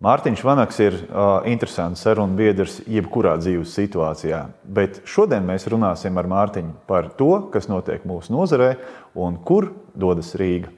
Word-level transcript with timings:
Mārtiņš 0.00 0.40
Vanaks 0.48 0.78
ir 0.80 0.94
uh, 0.96 1.42
interesants 1.44 2.00
sarunu 2.06 2.32
biedrs 2.38 2.78
jebkurā 2.88 3.34
dzīves 3.36 3.74
situācijā, 3.76 4.38
bet 4.64 5.02
šodien 5.04 5.44
mēs 5.44 5.66
runāsim 5.68 6.16
ar 6.16 6.24
Mārtiņu 6.24 6.72
par 6.88 7.10
to, 7.18 7.28
kas 7.52 7.68
notiek 7.68 8.06
mūsu 8.08 8.32
nozarē 8.32 8.70
un 9.12 9.36
kur 9.44 9.68
dodas 9.92 10.32
Rīga. 10.40 10.72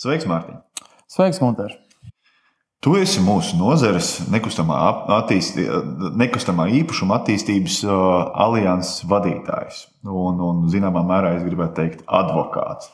Sveiks, 0.00 0.24
Mārtiņ! 0.24 0.64
Sveiks, 1.04 1.44
Gunter! 1.44 1.76
Tu 2.80 2.94
esi 2.96 3.20
mūsu 3.20 3.58
nozares 3.60 4.06
nekustamā, 4.32 4.76
attīstī, 5.18 5.66
nekustamā 6.16 6.64
īpašuma 6.78 7.18
attīstības 7.18 7.82
alianses 7.84 9.02
vadītājs. 9.10 9.82
Un, 10.08 10.40
un 10.40 10.62
zināmā 10.72 11.02
mērā 11.04 11.34
es 11.36 11.44
gribētu 11.44 11.76
teikt, 11.76 12.00
advokāts. 12.08 12.88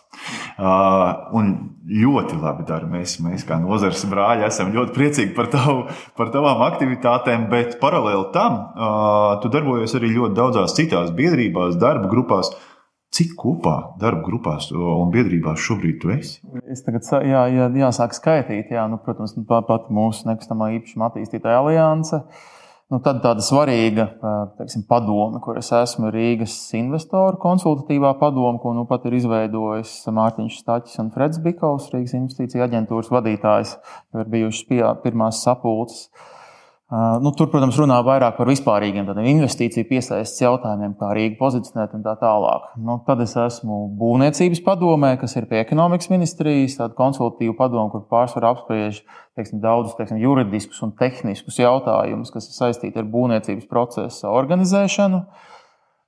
Un 1.38 1.52
ļoti 1.86 2.40
labi 2.42 2.66
dara. 2.66 2.90
Mēs, 2.90 3.14
mēs 3.22 3.46
kā 3.46 3.60
nozares 3.62 4.02
brāļi 4.10 4.48
esam 4.48 4.74
ļoti 4.74 4.96
priecīgi 4.96 5.36
par, 5.38 5.52
tavu, 5.54 5.86
par 6.18 6.34
tavām 6.34 6.66
aktivitātēm, 6.66 7.46
bet 7.54 7.78
paralēli 7.78 8.26
tam 8.34 8.58
tu 9.44 9.54
darbojies 9.54 9.94
arī 10.00 10.10
ļoti 10.16 10.40
daudzās 10.40 10.74
citās 10.74 11.14
biedrībās, 11.14 11.78
darba 11.78 12.10
grupās. 12.10 12.56
Cik 13.16 13.32
kopā 13.40 13.76
darba 14.00 14.26
grupās 14.26 14.66
un 14.76 15.08
biedrībās 15.14 15.62
šobrīd 15.64 16.02
tu 16.02 16.10
esi? 16.12 16.42
Es 16.68 16.82
tagad 16.84 17.06
jā, 17.24 17.46
jā, 17.48 17.68
jāsāk 17.80 18.12
skaitīt, 18.12 18.74
jā, 18.74 18.82
nu, 18.92 18.98
protams, 19.00 19.32
pat, 19.48 19.64
pat 19.70 19.86
mūsu 19.94 20.28
nekustamā 20.28 20.74
īpašuma 20.76 21.08
attīstītāja 21.08 21.62
alianse. 21.62 22.20
Nu, 22.92 23.00
tad 23.02 23.18
tāda 23.24 23.42
svarīga 23.42 24.04
teiksim, 24.60 24.84
padome, 24.86 25.40
kur 25.42 25.56
es 25.58 25.72
esmu 25.74 26.12
Rīgas 26.14 26.54
investoru 26.78 27.40
konsultatīvā 27.42 28.12
padome, 28.20 28.60
ko 28.62 28.76
nu 28.76 28.84
pat 28.86 29.08
ir 29.08 29.16
izveidojis 29.16 29.96
Mārtiņš 30.14 30.60
Stāčs 30.60 31.00
un 31.02 31.08
Freds 31.14 31.40
Bikovs, 31.42 31.88
Rīgas 31.94 32.14
investīcija 32.20 32.68
aģentūras 32.68 33.10
vadītājs, 33.16 33.74
ir 34.14 34.30
bijušas 34.36 35.00
pirmās 35.02 35.40
sapulces. 35.42 36.10
Nu, 36.86 37.32
tur, 37.34 37.48
protams, 37.50 37.74
runā 37.82 37.96
vairāk 38.06 38.36
par 38.36 38.46
vispārīgiem 38.46 39.08
investīciju 39.10 39.88
piesaistes 39.88 40.38
jautājumiem, 40.44 40.92
kā 41.00 41.08
Rīga 41.18 41.34
pozicionēt 41.40 41.96
un 41.98 42.04
tā 42.04 42.12
tālāk. 42.20 42.68
Nu, 42.78 43.00
tad 43.08 43.24
es 43.24 43.34
esmu 43.42 43.80
būvniecības 43.98 44.62
padomē, 44.62 45.16
kas 45.18 45.34
ir 45.34 45.48
pie 45.50 45.58
ekonomikas 45.64 46.12
ministrijas, 46.12 46.78
tāda 46.78 46.94
konsultatīva 46.94 47.56
padoma, 47.58 47.90
kur 47.90 48.06
pārsvarā 48.06 48.54
apspriež 48.54 49.02
teiksim, 49.34 49.58
daudzus 49.64 49.98
teiksim, 49.98 50.22
juridiskus 50.22 50.78
un 50.86 50.94
tehniskus 50.94 51.58
jautājumus, 51.58 52.30
kas 52.30 52.46
ir 52.52 52.54
saistīti 52.60 53.02
ar 53.02 53.10
būvniecības 53.10 53.66
procesa 53.66 54.30
organizēšanu. 54.30 55.24
Uh, 55.26 55.55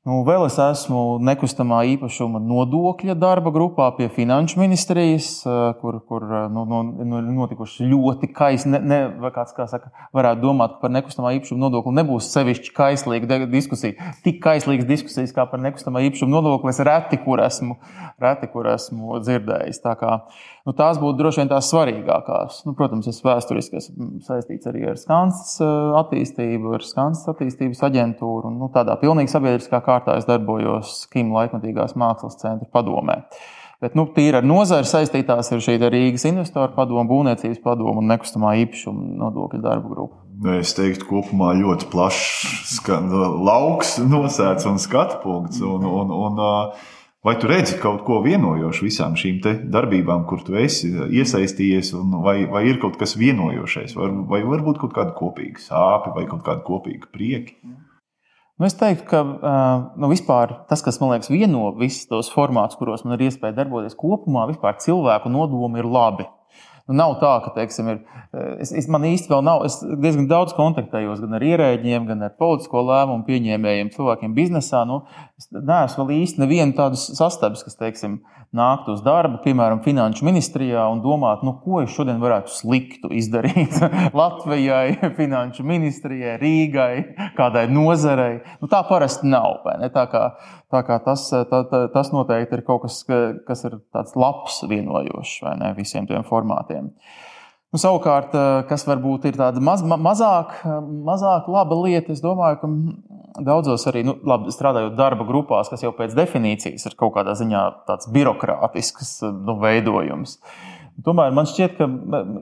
Nu, 0.09 0.23
vēl 0.25 0.47
es 0.47 0.55
esmu 0.63 1.19
nekustamā 1.21 1.83
īpašuma 1.91 2.41
nodokļa 2.41 3.13
darba 3.21 3.51
grupā 3.53 3.91
pie 3.99 4.07
Finanšu 4.09 4.57
ministrijas, 4.57 5.27
eh, 5.45 5.57
kur, 5.83 5.99
kur 6.09 6.25
eh, 6.25 6.47
nu, 6.55 6.63
nu, 6.71 6.79
nu, 7.05 7.19
notikuši 7.43 7.85
ļoti 7.91 8.31
kaisli. 8.33 8.73
Ne, 8.73 8.81
ne, 8.81 9.31
kāds 9.35 9.53
kā 9.57 9.67
saka, 9.69 9.91
varētu 10.17 10.41
domāt, 10.47 10.79
ka 10.79 10.87
par 10.87 10.95
nekustamā 10.95 11.35
īpašuma 11.37 11.61
nodokli 11.61 11.93
nebūs 11.99 12.31
sevišķi 12.33 12.73
kaislīga 12.79 13.41
diskusija. 13.53 14.15
Tik 14.25 14.39
kaislīgas 14.47 14.89
diskusijas 14.89 15.35
kā 15.37 15.45
par 15.51 15.61
nekustamā 15.67 16.01
īpašuma 16.07 16.39
nodokli 16.39 16.73
es 16.73 16.81
reti 16.89 17.21
kur 17.27 17.45
esmu, 17.45 17.77
reti, 18.23 18.49
kur 18.55 18.71
esmu 18.73 19.21
dzirdējis. 19.27 19.83
Tā 19.85 19.93
kā, 20.01 20.15
nu, 20.65 20.77
tās 20.79 21.03
būtu 21.03 21.21
droši 21.21 21.43
vien 21.43 21.53
tās 21.53 21.69
svarīgākās. 21.75 22.63
Nu, 22.65 22.73
protams, 22.79 23.11
es 23.13 23.21
vēsturiski 23.27 23.83
esmu 23.83 24.09
saistīts 24.25 24.73
arī 24.73 24.89
ar 24.89 24.97
Skanstas 25.05 25.61
eh, 25.61 25.77
attīstību, 26.01 26.79
ar 26.79 26.89
Skanstas 26.95 27.35
attīstības 27.35 27.85
aģentūru 27.91 28.49
un 28.55 28.59
nu, 28.63 28.73
tādā 28.73 28.97
pilnīgi 29.05 29.37
sabiedriskā 29.37 29.85
kārtā 29.85 29.98
kārtā 29.99 30.19
es 30.19 30.27
darbojos 30.29 31.07
Kim 31.13 31.35
laikmatīgās 31.35 31.97
mākslas 31.99 32.39
centra 32.41 32.69
padomē. 32.73 33.25
Bet 33.79 33.95
nu, 33.95 34.09
tīri 34.11 34.41
ar 34.41 34.47
nozari 34.47 34.89
saistītās 34.91 35.53
ir 35.55 35.61
šī 35.63 35.77
Rīgas 35.85 36.25
investoru 36.27 36.73
padoma, 36.75 37.05
būvniecības 37.07 37.61
padoma 37.63 38.01
un 38.03 38.11
nekustamā 38.11 38.57
īpašuma 38.65 39.19
nodokļu 39.21 39.61
darba 39.63 39.93
grupa. 39.93 40.25
Es 40.59 40.73
teiktu, 40.75 41.07
kopumā 41.07 41.53
ļoti 41.59 41.87
plašs 41.91 42.81
lauks 42.89 43.97
nosēts 44.03 44.67
un 44.71 44.79
skatu 44.83 45.21
punkts. 45.23 45.63
Un, 45.63 45.87
un, 45.87 46.11
un, 46.11 46.43
vai 47.27 47.37
tu 47.39 47.51
redzi 47.51 47.79
kaut 47.79 48.03
ko 48.07 48.19
vienojošu 48.27 48.87
visām 48.87 49.15
šīm 49.19 49.39
darbībām, 49.71 50.27
kur 50.27 50.43
tu 50.47 50.59
esi 50.59 50.91
iesaistījies, 50.91 51.95
vai, 52.23 52.41
vai 52.51 52.65
ir 52.71 52.83
kaut 52.83 52.99
kas 52.99 53.15
vienojošais, 53.19 53.95
vai, 53.99 54.11
vai 54.35 54.43
varbūt 54.47 54.83
kaut 54.83 54.95
kāda 54.99 55.15
kopīga 55.19 55.63
sāpe 55.63 56.15
vai 56.19 56.27
kaut 56.31 56.43
kāda 56.47 56.67
kopīga 56.67 57.11
prieka? 57.15 57.55
Nu, 58.59 58.67
es 58.67 58.75
teiktu, 58.75 59.05
ka 59.07 59.21
nu, 59.95 60.09
vispār, 60.11 60.57
tas, 60.67 60.83
kas 60.83 60.97
man 60.99 61.13
liekas, 61.13 61.31
vieno 61.31 61.69
visus 61.79 62.09
tos 62.11 62.31
formātus, 62.35 62.79
kuros 62.81 63.05
man 63.07 63.15
ir 63.15 63.29
iespēja 63.29 63.55
darboties 63.61 63.95
kopumā, 63.99 64.49
vispār 64.51 64.81
cilvēku 64.83 65.31
nodomi 65.31 65.79
ir 65.79 65.87
labi. 65.87 66.27
Nu, 66.89 66.97
nav 66.97 67.19
tā, 67.21 67.35
ka, 67.45 67.51
teiksim, 67.53 67.91
ir, 67.93 67.99
es, 68.65 68.71
es, 68.73 68.87
man 68.89 69.05
īsti 69.05 69.29
vēl 69.29 69.43
nav, 69.45 69.67
es 69.69 69.77
diezgan 69.85 70.25
daudz 70.31 70.55
kontaktējos 70.57 71.21
gan 71.21 71.37
ar 71.37 71.45
ierēģiem, 71.45 72.07
gan 72.09 72.25
ar 72.25 72.33
politisko 72.41 72.81
lēmumu 72.89 73.27
pieņēmējiem, 73.29 73.93
cilvēkiem 73.93 74.33
biznesā. 74.37 74.87
Nu, 74.89 75.03
es 75.37 75.51
neesmu 75.53 76.07
vēl 76.07 76.23
īsti 76.23 76.41
nevienu 76.41 76.73
tādu 76.79 76.97
sastāvs, 76.97 77.67
kas, 77.67 77.77
teiksim, 77.77 78.23
nākt 78.57 78.89
uz 78.89 79.03
darbu, 79.05 79.43
piemēram, 79.45 79.83
finanšu 79.85 80.25
ministrijā 80.25 80.87
un 80.89 81.03
domāt, 81.05 81.43
nu, 81.45 81.53
ko 81.61 81.83
es 81.83 81.93
šodien 81.93 82.23
varētu 82.23 82.55
sliktu 82.55 83.11
izdarīt 83.13 83.77
Latvijai, 84.19 84.97
finanšu 85.19 85.67
ministrijai, 85.69 86.39
Rīgai, 86.41 86.95
kādai 87.37 87.67
nozarei. 87.69 88.39
Nu, 88.63 88.71
tā 88.73 88.81
parasti 88.89 89.29
nav. 89.29 89.61
Tā 89.93 90.07
kā, 90.09 90.25
tā 90.73 90.83
kā 90.89 90.99
tas, 91.05 91.29
tā, 91.29 91.63
tā, 91.69 91.85
tas 91.93 92.13
noteikti 92.17 92.57
ir 92.57 92.65
kaut 92.65 92.87
kas, 92.87 93.03
kas 93.45 93.69
ir 93.69 93.77
tāds 93.93 94.17
labs, 94.17 94.63
vienojošs 94.71 95.43
ne, 95.61 95.75
visiem 95.77 96.09
tiem 96.09 96.25
formātiem 96.25 96.78
cilvēkiem. 96.79 96.93
Nu, 97.69 97.77
savukārt, 97.77 98.33
eh, 98.33 98.63
kas 98.69 98.87
varbūt 98.87 99.27
ir 99.29 99.37
tāda 99.37 99.61
maz, 99.61 99.83
mazāk, 99.83 100.55
mazāk 101.05 101.49
laba 101.49 101.75
lieta, 101.85 102.13
es 102.13 102.23
domāju, 102.23 102.61
ka 102.63 103.43
daudzos 103.45 103.85
arī 103.87 104.05
nu, 104.05 104.17
labi, 104.25 104.49
strādājot 104.49 104.97
darba 104.97 105.25
grupās, 105.25 105.69
kas 105.69 105.83
jau 105.83 105.93
pēc 105.93 106.15
definīcijas 106.17 106.87
ir 106.87 106.97
kaut 106.97 107.15
kādā 107.15 107.37
ziņā 107.37 107.85
tāds 107.87 108.09
birokrātisks 108.09 109.21
nu, 109.23 109.59
veidojums. 109.61 110.39
Uh, 110.39 110.78
Tomēr 111.07 111.31
man 111.31 111.47
šķiet, 111.47 111.77
ka 111.79 111.87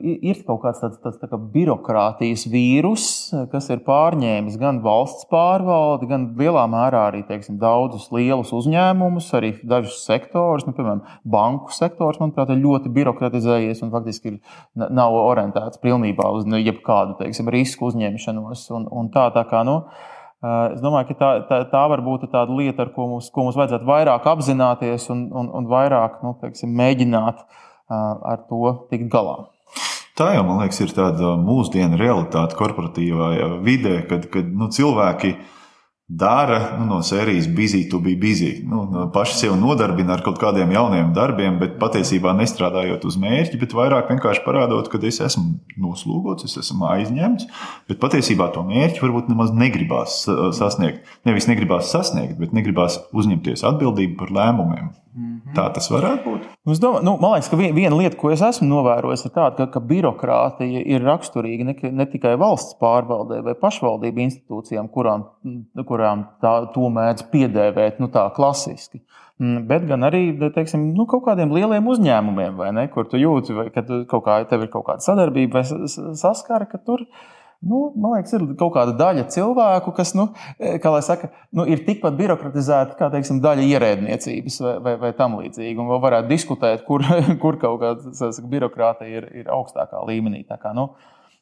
ir 0.01 0.39
kaut 0.47 0.63
kāds 0.63 0.79
tāds, 0.81 0.97
tāds 1.03 1.19
tā 1.21 1.27
kā 1.29 1.37
birokrātijas 1.53 2.47
vīrus, 2.49 3.03
kas 3.51 3.67
ir 3.69 3.83
pārņēmis 3.85 4.55
gan 4.57 4.79
valsts 4.81 5.27
pārvaldi, 5.29 6.09
gan 6.09 6.25
lielā 6.39 6.63
mērā 6.71 7.03
arī 7.11 7.21
teiksim, 7.27 7.59
daudzus 7.61 8.07
lielus 8.15 8.55
uzņēmumus, 8.57 9.29
arī 9.37 9.51
dažus 9.61 9.99
sektorus. 10.07 10.65
Nu, 10.65 10.73
piemēram, 10.73 11.03
banku 11.21 11.75
sektors, 11.75 12.17
manuprāt, 12.23 12.49
ir 12.49 12.63
ļoti 12.63 12.89
birokratizējies 12.97 13.83
un 13.85 13.93
faktiski 13.93 14.33
ir, 14.33 14.41
nav 14.73 15.19
orientēts 15.19 15.83
pilnībā 15.83 16.25
uz 16.39 16.49
nu, 16.49 16.57
jebkādu 16.57 17.19
teiksim, 17.21 17.53
risku 17.53 17.91
uzņemšanos. 17.91 18.65
Un, 18.73 18.89
un 18.89 19.13
tā, 19.13 19.29
tā 19.37 19.45
kā, 19.49 19.61
nu, 19.67 19.83
Es 20.37 20.83
domāju, 20.83 21.07
ka 21.09 21.15
tā, 21.17 21.29
tā, 21.49 21.57
tā 21.71 21.79
var 21.89 22.03
būt 22.05 22.27
tāda 22.29 22.53
lieta, 22.53 22.83
ar 22.85 22.91
ko 22.93 23.07
mums, 23.09 23.31
ko 23.33 23.47
mums 23.47 23.55
vajadzētu 23.57 23.87
vairāk 23.89 24.27
apzināties 24.29 25.07
un, 25.09 25.23
un, 25.33 25.47
un 25.57 25.65
vairāk 25.65 26.19
nu, 26.21 26.35
teiksim, 26.43 26.75
mēģināt 26.77 27.39
uh, 27.41 27.63
ar 27.89 28.43
to 28.49 28.73
tikt 28.91 29.11
galā. 29.13 29.45
Tā 30.17 30.31
jau, 30.33 30.41
man 30.47 30.63
liekas, 30.63 30.79
ir 30.81 30.95
tāda 30.97 31.35
mūsdienu 31.37 31.99
realitāte 31.99 32.57
korporatīvā 32.57 33.59
vidē, 33.61 33.99
kad, 34.09 34.25
kad 34.33 34.49
nu, 34.49 34.65
cilvēki 34.73 35.35
dara 36.07 36.77
nu, 36.79 36.85
no 36.87 36.97
sērijas 37.03 37.49
busy 37.53 37.83
to 37.91 37.99
be 38.01 38.15
busy. 38.17 38.63
Nu, 38.65 39.09
paši 39.13 39.35
sev 39.41 39.57
nodarbina 39.59 40.15
ar 40.15 40.23
kaut 40.25 40.39
kādiem 40.41 40.71
jauniem 40.73 41.11
darbiem, 41.13 41.59
bet 41.61 41.75
patiesībā 41.81 42.31
nestrādājot 42.39 43.05
uz 43.05 43.17
mērķi, 43.21 43.59
bet 43.61 43.75
vairāk 43.77 44.09
vienkārši 44.13 44.45
parādot, 44.47 44.89
ka 44.89 45.01
es 45.05 45.19
esmu 45.27 45.59
noslūgots, 45.83 46.47
es 46.47 46.57
esmu 46.63 46.87
aizņemts, 46.95 47.49
bet 47.91 47.99
patiesībā 48.01 48.49
to 48.55 48.63
mērķi 48.65 49.03
varbūt 49.03 49.29
nemaz 49.29 49.51
negribās 49.53 50.23
sasniegt. 50.57 51.05
Nevis 51.29 51.45
negribās 51.51 51.91
sasniegt, 51.93 52.39
bet 52.39 52.55
negribās 52.57 53.03
uzņemties 53.13 53.67
atbildību 53.67 54.17
par 54.23 54.33
lēmumiem. 54.39 54.95
-hmm. 55.17 55.53
Tā 55.55 55.67
tas 55.73 55.89
varētu 55.91 56.23
būt. 56.23 56.47
Nu, 56.65 56.73
domāju, 56.73 57.03
nu, 57.03 57.13
man 57.21 57.33
liekas, 57.33 57.49
ka 57.49 57.57
viena 57.57 57.95
lieta, 57.97 58.17
ko 58.17 58.31
es 58.31 58.41
esmu 58.41 58.67
novērojis, 58.69 59.25
ir 59.25 59.33
tāda, 59.33 59.55
ka, 59.57 59.67
ka 59.73 59.79
birokrātija 59.79 60.83
ir 60.85 61.01
raksturīga 61.01 61.65
ne, 61.65 61.75
ne 61.91 62.05
tikai 62.05 62.35
valsts 62.37 62.77
pārvaldē 62.81 63.41
vai 63.45 63.55
pašvaldību 63.57 64.23
institūcijām, 64.27 64.89
kurām, 64.93 65.27
kurām 65.85 66.27
tā, 66.41 66.53
to 66.73 66.89
mēdz 66.89 67.29
piedēvēt 67.31 67.99
nu, 67.99 68.11
tā 68.13 68.29
klasiski. 68.35 69.01
Mm, 69.39 69.65
bet 69.69 69.85
gan 69.85 70.05
arī 70.05 70.51
teiksim, 70.53 70.93
nu, 70.97 71.05
kaut 71.05 71.25
kādiem 71.25 71.51
lieliem 71.53 71.87
uzņēmumiem, 71.87 72.61
ne, 72.73 72.87
kur 72.93 73.05
tu 73.09 73.17
jūti, 73.21 73.53
ka 73.73 73.83
kaut 74.09 74.23
kā, 74.25 74.43
tev 74.49 74.65
ir 74.65 74.71
kaut 74.73 74.85
kāda 74.87 75.05
sadarbība 75.05 75.61
vai 75.61 75.87
saskara, 76.17 76.65
ka 76.65 76.77
tur 76.77 77.05
ir 77.05 77.09
Nu, 77.65 77.87
man 77.97 78.13
liekas, 78.13 78.35
ir 78.37 78.43
kaut 78.59 78.75
kāda 78.75 78.93
daļa 78.99 79.23
cilvēku, 79.33 79.91
kas, 79.97 80.11
nu, 80.17 80.27
e, 80.61 80.75
saka, 81.01 81.31
nu, 81.57 81.65
ir 81.65 81.81
tikpat 81.87 82.13
birokratizēta 82.19 82.93
kā 82.99 83.09
teiksim, 83.13 83.39
daļa 83.41 83.65
ierēdniecības 83.65 84.59
vai, 84.61 84.73
vai, 84.85 84.93
vai 85.01 85.11
tam 85.17 85.39
līdzīga. 85.39 85.87
Vēl 85.89 86.03
varētu 86.03 86.29
diskutēt, 86.29 86.85
kur, 86.85 87.01
kur 87.43 87.57
kaut 87.61 87.81
kāda 87.81 88.13
saka, 88.13 88.45
birokrātija 88.51 89.23
ir, 89.23 89.29
ir 89.41 89.49
augstākā 89.53 90.03
līmenī. 90.05 90.43
Tā 90.45 90.59
kā, 90.61 90.75
nu, 90.77 90.91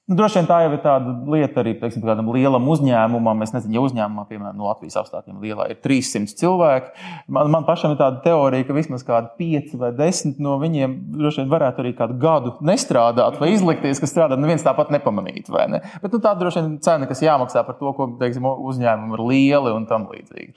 Nu, 0.06 0.14
droši 0.20 0.38
vien 0.38 0.46
tā 0.46 0.60
jau 0.62 0.74
ir 0.76 0.82
tāda 0.84 1.12
lieta 1.34 1.64
arī 1.64 1.72
teiksim, 1.82 2.04
kādam 2.06 2.28
lielam 2.30 2.68
uzņēmumam. 2.70 3.40
Es 3.42 3.56
nezinu, 3.56 3.74
ja 3.74 3.82
uzņēmumā, 3.88 4.28
piemēram, 4.30 4.58
no 4.60 4.68
Latvijas 4.68 5.00
apstākļiem 5.02 5.40
lielā 5.42 5.66
ir 5.72 5.80
300 5.82 6.36
cilvēki. 6.38 6.92
Man, 7.34 7.50
man 7.56 7.66
pašam 7.66 7.96
ir 7.96 7.98
tāda 7.98 8.20
teorija, 8.22 8.68
ka 8.68 8.76
vismaz 8.78 9.02
kādi 9.08 9.32
5 9.40 9.74
vai 9.82 9.90
10 9.98 10.38
no 10.46 10.60
viņiem 10.62 10.94
droši 11.16 11.42
vien 11.42 11.50
varētu 11.50 11.82
arī 11.82 11.94
kādu 11.98 12.20
gadu 12.22 12.54
nestrādāt 12.70 13.40
vai 13.42 13.50
izlikties, 13.56 13.98
ka 14.04 14.10
strādā. 14.12 14.38
Neviens 14.38 14.68
tāpat 14.68 14.92
nepamanītu. 14.94 15.56
Ne? 15.74 15.82
Bet 16.04 16.14
nu, 16.14 16.22
tā 16.22 16.36
droši 16.38 16.62
vien 16.62 16.78
cena, 16.86 17.10
kas 17.10 17.26
jāmaksā 17.26 17.66
par 17.66 17.80
to, 17.82 17.96
ko 17.98 18.12
teiksim, 18.22 18.46
uzņēmumi 18.46 19.18
ir 19.18 19.26
lieli 19.32 19.74
un 19.74 19.90
tam 19.90 20.06
līdzīgi. 20.12 20.54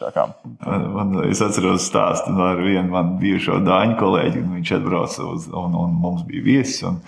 Man, 0.66 0.86
man, 0.92 1.16
es 1.24 1.40
atceros 1.40 1.88
stāstu 1.88 2.36
no 2.36 2.52
viena 2.60 2.84
man 2.92 3.16
bijušo 3.24 3.62
dāņu 3.64 3.96
kolēģi, 4.04 4.44
un 4.44 4.54
viņš 4.58 4.76
atbrauca 4.76 5.32
uz, 5.32 5.48
un, 5.56 5.80
un 5.86 5.98
mums 6.04 6.28
bija 6.28 6.44
viesis. 6.52 6.84
Un, 6.92 7.00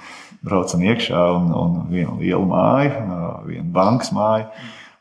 braucam 0.47 0.85
iekšā 0.85 1.25
un, 1.37 1.49
un 1.55 1.81
viena 1.91 2.15
liela 2.21 2.47
māja, 2.49 3.01
viena 3.47 3.67
bankas 3.75 4.13
māja. 4.17 4.51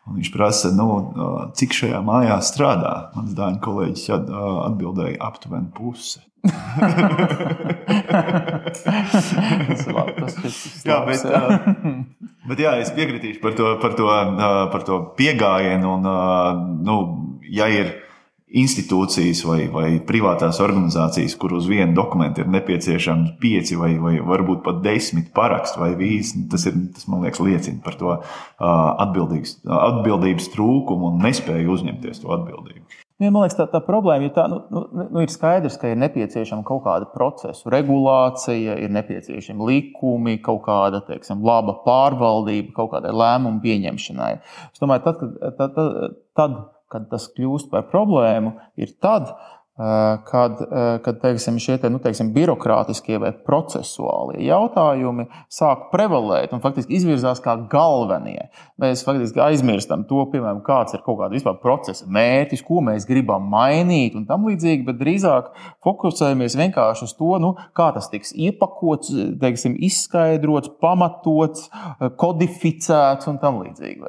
Un 0.09 0.17
viņš 0.17 0.31
prasa, 0.33 0.71
nu, 0.73 0.87
cik 1.57 1.75
šajā 1.77 1.99
mājā 2.01 2.39
strādā. 2.41 2.93
Mans 3.13 3.35
dāņu 3.37 3.61
kolēģis 3.61 4.07
atbildēja, 4.15 5.19
aptuveni 5.21 5.69
puse. 5.75 6.23
tas 8.79 9.83
ir 9.85 9.93
labi. 9.93 10.15
Tas 10.17 10.33
ir 10.41 10.51
jā, 10.89 10.97
bet, 11.05 11.19
bet 12.49 12.63
jā, 12.63 12.73
es 12.81 12.89
piekritīšu 12.95 13.43
par 13.43 13.53
to, 13.59 13.65
par 13.83 13.97
to, 13.99 14.09
par 14.73 14.81
to 14.87 15.01
pieejamību. 15.19 15.93
Nu, 16.89 16.99
ja 17.45 17.69
ir 17.69 17.93
institūcijas 18.49 19.43
vai, 19.45 19.59
vai 19.69 19.89
privātās 20.05 20.57
organizācijas, 20.63 21.35
kur 21.37 21.53
uz 21.57 21.67
vienu 21.69 21.93
dokumentu 21.97 22.41
ir 22.41 22.49
nepieciešams 22.49 23.35
pieci 23.41 23.77
vai, 23.77 23.91
vai 24.01 24.15
varbūt 24.25 24.63
pat 24.65 24.79
desmit 24.85 25.29
parakstu 25.35 25.83
vai 25.83 25.91
vīzi, 25.99 26.47
tas, 26.49 26.65
ir, 26.69 26.79
tas 26.95 27.05
man 27.11 27.25
liekas 27.25 27.43
liecina 27.45 27.83
par 27.85 27.99
to 27.99 28.15
atbildības 28.59 30.49
trūkumu 30.55 31.13
un 31.13 31.21
nespēju 31.27 31.77
uzņemties 31.77 32.23
to 32.23 32.33
atbildību. 32.39 32.87
Ja, 33.19 33.33
man 33.35 33.43
liekas, 33.43 33.57
tā, 33.59 33.65
tā 33.67 33.81
problēma 33.83 34.29
ir 34.29 34.31
tā, 34.31 34.45
nu, 34.47 34.61
nu, 34.71 34.85
nu, 34.95 35.21
ir 35.25 35.31
skaidrs, 35.31 35.75
ka 35.77 35.89
ir 35.91 35.97
nepieciešama 35.99 36.63
kaut 36.63 36.85
kāda 36.85 37.09
procesu 37.11 37.67
regulācija, 37.73 38.77
ir 38.79 38.93
nepieciešami 38.95 39.67
likumi, 39.67 40.37
kaut 40.41 40.63
kāda 40.69 41.03
teiksim, 41.03 41.43
laba 41.43 41.75
pārvaldība, 41.83 42.71
kaut 42.77 42.93
kādai 42.95 43.11
lēmumu 43.11 43.59
pieņemšanai. 43.65 44.33
Es 44.71 44.79
domāju, 44.79 45.03
tad, 45.09 45.19
kad, 45.19 45.57
tad, 45.59 45.75
tad, 45.75 46.15
tad 46.39 46.55
kad 46.91 47.09
tas 47.11 47.29
kļūst 47.35 47.69
par 47.71 47.87
problēmu, 47.91 48.55
ir 48.81 48.95
tad, 49.01 49.33
kad, 49.79 50.59
kad 51.03 51.19
teiksim, 51.21 51.55
šie 51.61 51.77
te, 51.79 51.87
nu, 51.91 52.01
teiksim, 52.03 52.33
birokrātiskie 52.35 53.15
vai 53.21 53.29
procesuālie 53.31 54.41
jautājumi 54.43 55.29
sāk 55.47 55.85
prevalēt 55.93 56.51
un 56.55 56.59
faktiski 56.63 56.97
izvirzās 56.97 57.39
kā 57.43 57.55
galvenie. 57.71 58.49
Mēs 58.81 59.05
faktiski 59.07 59.39
aizmirstam 59.43 60.03
to, 60.09 60.25
piemēram, 60.33 60.59
kāds 60.67 60.97
ir 60.97 61.03
kaut 61.05 61.21
kāda 61.21 61.37
vispār 61.37 61.61
procesa 61.63 62.09
mērķis, 62.11 62.65
ko 62.67 62.83
mēs 62.89 63.07
gribam 63.07 63.47
mainīt 63.53 64.19
un 64.19 64.27
tam 64.27 64.49
līdzīgi, 64.49 64.83
bet 64.89 64.99
drīzāk 64.99 65.53
fokusējamies 65.87 66.59
vienkārši 66.59 67.07
uz 67.07 67.15
to, 67.15 67.31
nu, 67.39 67.55
kā 67.77 67.93
tas 67.95 68.11
tiks 68.11 68.35
iepakots, 68.35 69.15
teiksim, 69.39 69.79
izskaidrots, 69.87 70.75
pamatots, 70.83 71.69
kodificēts 72.19 73.31
un 73.31 73.39
tam 73.39 73.63
līdzīgi. 73.63 74.03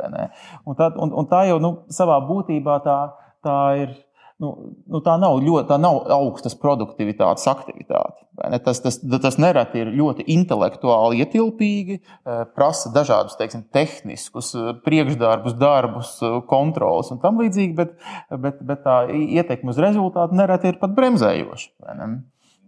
Un 0.67 0.79
tā, 0.79 0.91
un, 0.99 1.15
un 1.15 1.31
tā 1.31 1.47
jau 1.53 1.63
nu, 1.63 1.77
savā 1.95 2.19
būtībā 2.27 2.83
tā, 2.83 3.01
tā 3.47 3.59
ir 3.85 3.99
nu, 4.41 4.51
nu, 4.89 5.01
tā 5.05 5.17
nav 5.21 5.39
ļoti 5.45 5.69
tā 5.69 5.77
nav 5.81 6.01
augstas 6.15 6.57
produktivitātes 6.59 7.47
aktivitāte. 7.51 8.25
Tas, 8.65 8.81
tas, 8.81 8.97
tas 9.21 9.37
nereti 9.43 9.83
ir 9.83 9.93
ļoti 9.99 10.25
intelektuāli 10.33 11.21
ietilpīgi, 11.25 12.01
eh, 12.01 12.43
prasa 12.57 12.93
dažādus 12.95 13.37
teiksim, 13.41 13.67
tehniskus 13.75 14.55
eh, 14.57 14.73
priekšdarbus, 14.87 15.57
darbus, 15.61 16.17
eh, 16.25 16.41
kontrolas 16.51 17.13
un 17.13 17.21
tam 17.23 17.41
līdzīgi, 17.43 17.77
bet, 17.77 17.97
bet, 18.33 18.61
bet 18.67 18.85
tā 18.87 19.03
ietekme 19.13 19.75
uz 19.75 19.81
rezultātu 19.83 20.39
nereti 20.41 20.73
ir 20.73 20.81
pat 20.81 20.97
bremzējoša. 20.97 21.73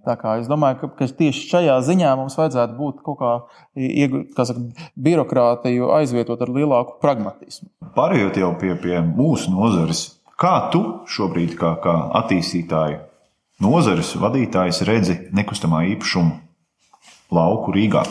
Tā 0.03 0.17
kā 0.19 0.35
es 0.41 0.49
domāju, 0.51 0.81
ka, 0.81 0.89
ka 0.99 1.07
tieši 1.19 1.45
šajā 1.47 1.77
ziņā 1.87 2.15
mums 2.19 2.35
vajadzētu 2.35 2.75
būt 2.75 3.05
kaut 3.07 3.21
kā, 3.21 3.35
kā 4.35 4.47
saka, 4.49 4.65
birokrātiju 4.99 5.93
aizvietot 5.95 6.43
ar 6.43 6.51
lielāku 6.51 6.99
pragmatismu. 7.05 7.71
Pārējot 7.95 8.41
jau 8.43 8.51
pie, 8.59 8.73
pie 8.83 8.97
mūsu 9.07 9.55
nozares, 9.55 10.03
Kā 10.43 10.57
tu 10.73 10.81
šobrīd, 11.07 11.53
kā, 11.55 11.77
kā 11.79 11.93
attīstītāju 12.19 12.97
nozares 13.63 14.09
vadītājs, 14.19 14.81
redzi 14.89 15.15
nekustamā 15.39 15.85
īpašuma 15.93 16.33
lauku 17.31 17.71
Rīgā? 17.77 18.03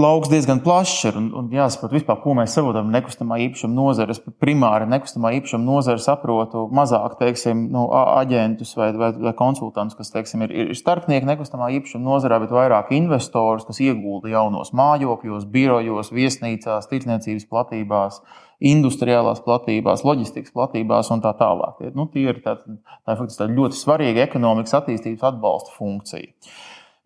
Lauks 0.00 0.30
diezgan 0.32 0.62
plašs 0.64 1.04
ir 1.06 1.20
un, 1.20 1.28
un 1.38 1.52
jāsaprot, 1.54 1.94
vispār, 1.94 2.18
ko 2.24 2.34
mēs 2.34 2.56
saprotam 2.56 2.90
nekustamā 2.90 3.38
īpašuma 3.44 3.76
nozares. 3.76 4.18
Primāri 4.42 4.90
nekustamā 4.90 5.32
īpašuma 5.38 5.66
nozare 5.66 6.02
saprotu 6.02 6.64
mazāk 6.74 7.14
teiksim, 7.22 7.68
nu, 7.70 7.86
aģentus 7.92 8.74
vai, 8.78 8.90
vai, 8.98 9.12
vai 9.22 9.36
konsultantus, 9.38 9.98
kas 9.98 10.10
teiksim, 10.16 10.48
ir, 10.48 10.54
ir 10.64 10.74
starpnieki 10.78 11.30
nekustamā 11.30 11.70
īpašuma 11.78 12.06
nozarē, 12.10 12.42
bet 12.42 12.58
vairāk 12.58 12.94
investorus, 12.98 13.68
kas 13.70 13.82
iegulda 13.86 14.34
jaunos 14.34 14.74
mājokļos, 14.74 15.46
birojos, 15.52 16.10
viesnīcās, 16.16 16.90
tirdzniecības 16.90 17.50
platībās 17.50 18.22
industriālās 18.60 19.40
platībās, 19.44 20.04
loģistikas 20.04 20.52
platībās 20.52 21.10
un 21.14 21.22
tā 21.24 21.32
tālāk. 21.38 21.80
Nu, 21.96 22.06
tie 22.12 22.26
ir 22.28 22.42
tā, 22.44 22.58
tā, 22.60 22.76
tā, 23.08 23.16
tā 23.38 23.48
ļoti 23.48 23.78
svarīga 23.78 24.26
ekonomikas 24.26 24.76
attīstības 24.82 25.24
atbalsta 25.32 25.72
funkcija. 25.78 26.34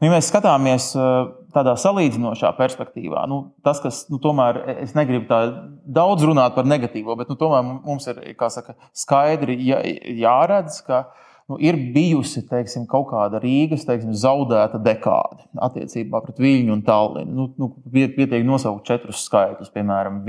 Nu, 0.02 0.08
ja 0.08 0.16
mēs 0.16 0.26
skatāmies 0.28 0.88
tādā 1.54 1.76
salīdzinošā 1.78 2.50
perspektīvā, 2.58 3.22
nu, 3.30 3.38
tas, 3.64 3.78
kas 3.80 4.02
nu, 4.10 4.18
tomēr 4.22 4.58
es 4.82 4.96
negribu 4.98 5.28
tā 5.30 5.38
daudz 5.86 6.26
runāt 6.26 6.56
par 6.56 6.66
negatīvo, 6.66 7.14
bet 7.20 7.30
nu, 7.30 7.38
tomēr 7.38 7.62
mums 7.70 8.10
ir 8.10 8.18
saka, 8.50 8.74
skaidri 8.90 9.54
jā, 9.62 9.78
jāredz, 10.26 10.80
ka 10.84 11.04
nu, 11.50 11.58
ir 11.60 11.76
bijusi 11.94 12.42
teiksim, 12.48 12.86
kaut 12.90 13.10
kāda 13.10 13.40
Rīgas 13.42 13.84
teiksim, 13.88 14.14
zaudēta 14.16 14.80
dekāde 14.82 15.44
attiecībā 15.66 16.22
pret 16.24 16.40
Viļņu 16.40 16.74
un 16.74 16.82
Tallinu. 16.86 17.34
Nu, 17.36 17.46
nu, 17.60 17.70
Pietiek 17.92 18.44
nosaukt 18.46 18.86
četrus 18.88 19.24
skaitļus. 19.28 19.72
Piemēram, 19.74 20.22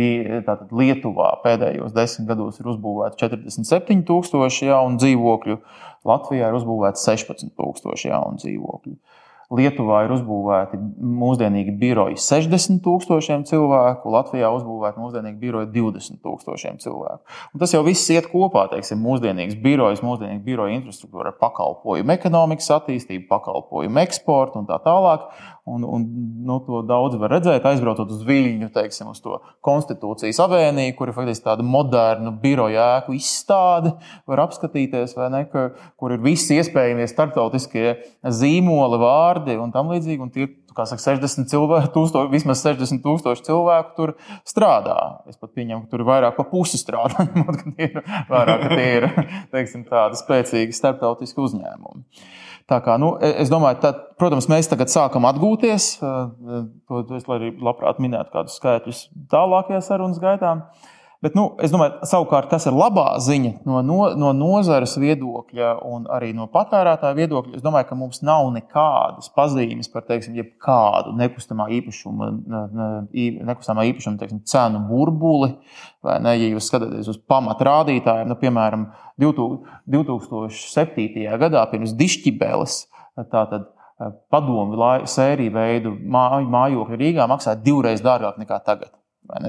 Lietuvā 0.75 1.31
pēdējos 1.43 1.95
desmit 1.95 2.29
gados 2.31 2.59
ir 2.59 2.71
uzbūvēti 2.73 3.21
47,000 3.23 4.69
jaunu 4.69 5.01
dzīvokļu, 5.01 5.59
Latvijā 6.05 6.51
ir 6.51 6.59
uzbūvēti 6.59 7.01
16,000 7.01 8.09
jaunu 8.11 8.41
dzīvokļu. 8.43 8.97
Lietuvā 9.55 10.01
ir 10.05 10.13
uzbūvēti 10.15 10.79
mūsdienīgi 11.21 11.73
biroji 11.79 12.19
60 12.21 12.81
tūkstošiem 12.85 13.45
cilvēku, 13.49 14.11
Latvijā 14.13 14.51
uzbūvēti 14.55 15.01
mūsdienīgi 15.01 15.39
biroji 15.41 15.71
20 15.75 16.21
tūkstošiem 16.25 16.79
cilvēku. 16.83 17.35
Un 17.53 17.63
tas 17.63 17.75
jau 17.75 17.83
viss 17.85 18.11
iet 18.13 18.29
kopā, 18.31 18.67
teiksim, 18.73 19.01
mūsdienīgs 19.05 19.57
birojs, 19.63 20.03
mūsdienīga 20.05 20.43
biroja 20.45 20.77
infrastruktūra 20.79 21.33
ar 21.33 21.39
pakalpojumu 21.41 22.15
ekonomikas 22.15 22.71
attīstību, 22.79 23.27
pakalpojumu 23.31 24.03
eksportu 24.05 24.61
un 24.61 24.69
tā 24.69 24.79
tālāk. 24.85 25.29
Un, 25.65 25.81
un 25.81 26.03
nu, 26.45 26.59
to 26.61 26.83
daudz 26.85 27.15
var 27.17 27.31
redzēt, 27.33 27.63
aizbraucot 27.65 28.11
uz 28.13 28.19
Viļņu, 28.27 28.67
teiksim, 28.75 29.07
uz 29.09 29.17
to 29.23 29.39
konstitūcijas 29.65 30.37
avēniju, 30.43 30.93
kur 30.93 31.09
ir 31.09 31.15
faktiski 31.17 31.47
tāda 31.47 31.65
moderna 31.65 32.29
biroja 32.43 32.83
ēku 32.99 33.15
izstāde. 33.17 33.95
Var 34.29 34.43
apskatīties, 34.43 35.15
ne, 35.33 35.41
ka, 35.49 35.71
kur 35.97 36.13
ir 36.13 36.21
visi 36.21 36.59
iespējamie 36.59 37.09
starptautiskie 37.09 37.95
zīmoli, 38.21 39.01
vārdi 39.01 39.57
un 39.57 39.73
tam 39.73 39.89
līdzīgi. 39.95 40.21
Un 40.21 40.35
tie, 40.37 40.51
saka, 40.75 41.01
60 41.01 41.49
cilvēku, 41.49 41.89
tūstoši, 41.97 42.33
vismaz 42.37 42.61
60 42.61 43.01
tūkstoši 43.01 43.49
cilvēku 43.49 43.97
tur 43.97 44.15
strādā. 44.45 44.99
Es 45.25 45.41
pat 45.41 45.57
pieņemu, 45.57 45.87
ka 45.87 45.95
tur 45.95 46.05
ir 46.05 46.11
vairāk 46.13 46.37
pa 46.37 46.45
pusi 46.53 46.77
strādā, 46.77 47.25
ņemot, 47.31 47.61
ka 47.63 47.73
tie 47.73 47.89
ir 47.89 48.01
vairāk, 48.29 48.69
tie 48.69 48.89
ir 48.99 49.11
teiksim, 49.49 49.89
tādi 49.89 50.21
spēcīgi 50.21 50.77
starptautiski 50.77 51.41
uzņēmumi. 51.41 52.05
Tā 52.69 52.79
kā, 52.81 52.95
nu, 52.97 53.11
e, 53.21 53.29
es 53.43 53.51
domāju, 53.53 53.77
ka, 53.83 53.91
protams, 54.17 54.47
mēs 54.49 54.71
tagad 54.71 54.89
sākam 54.89 55.27
atgūties. 55.29 55.91
E, 56.01 56.11
e, 56.57 56.61
to 56.89 57.05
es 57.17 57.27
arī 57.29 57.51
labprāt 57.61 58.01
minētu 58.01 58.33
kādus 58.33 58.57
skaitļus 58.61 59.05
tālākajā 59.33 59.83
sarunas 59.85 60.21
gaitā. 60.23 60.55
Uh, 60.55 60.94
Bet, 61.25 61.33
nu, 61.33 61.47
es 61.65 61.71
domāju, 61.73 62.05
savukārt, 62.05 62.51
kas 62.51 62.67
ir 62.69 62.75
labā 62.77 63.15
ziņa 63.25 63.55
no, 63.65 63.79
no, 63.81 63.95
no 64.13 64.29
nozares 64.37 64.91
viedokļa 65.01 65.71
un 65.89 66.03
arī 66.13 66.27
no 66.37 66.45
patērētāja 66.53 67.17
viedokļa, 67.17 67.55
es 67.57 67.63
domāju, 67.65 67.87
ka 67.89 67.95
mums 67.97 68.19
nav 68.21 68.51
nekādas 68.53 69.31
pazīmes 69.33 69.89
par 69.89 70.03
teiksim, 70.05 70.35
kādu 70.61 71.15
nekustamā 71.17 71.65
īpašuma, 71.79 72.27
nekustamā 73.49 73.87
īpašuma 73.89 74.21
teiksim, 74.21 74.43
cenu 74.45 74.83
burbuli. 74.85 75.55
Ne, 76.05 76.35
ja 76.37 76.49
jūs 76.51 76.67
skatāties 76.69 77.09
uz 77.09 77.17
pamatrādītājiem, 77.33 78.29
nu, 78.29 78.37
piemēram, 78.43 78.83
2007. 79.17 81.23
gadā 81.41 81.63
pirms 81.71 81.95
dišķibeles, 81.97 82.75
tātad 83.33 83.65
eh, 83.65 84.13
padomu 84.29 84.77
sēriju 85.09 85.57
veidu 85.57 85.95
mājokļu 86.05 87.01
Rīgā 87.01 87.25
maksāja 87.33 87.57
divreiz 87.65 88.05
dārgāk 88.05 88.37
nekā 88.43 88.61
tagad. 88.69 88.93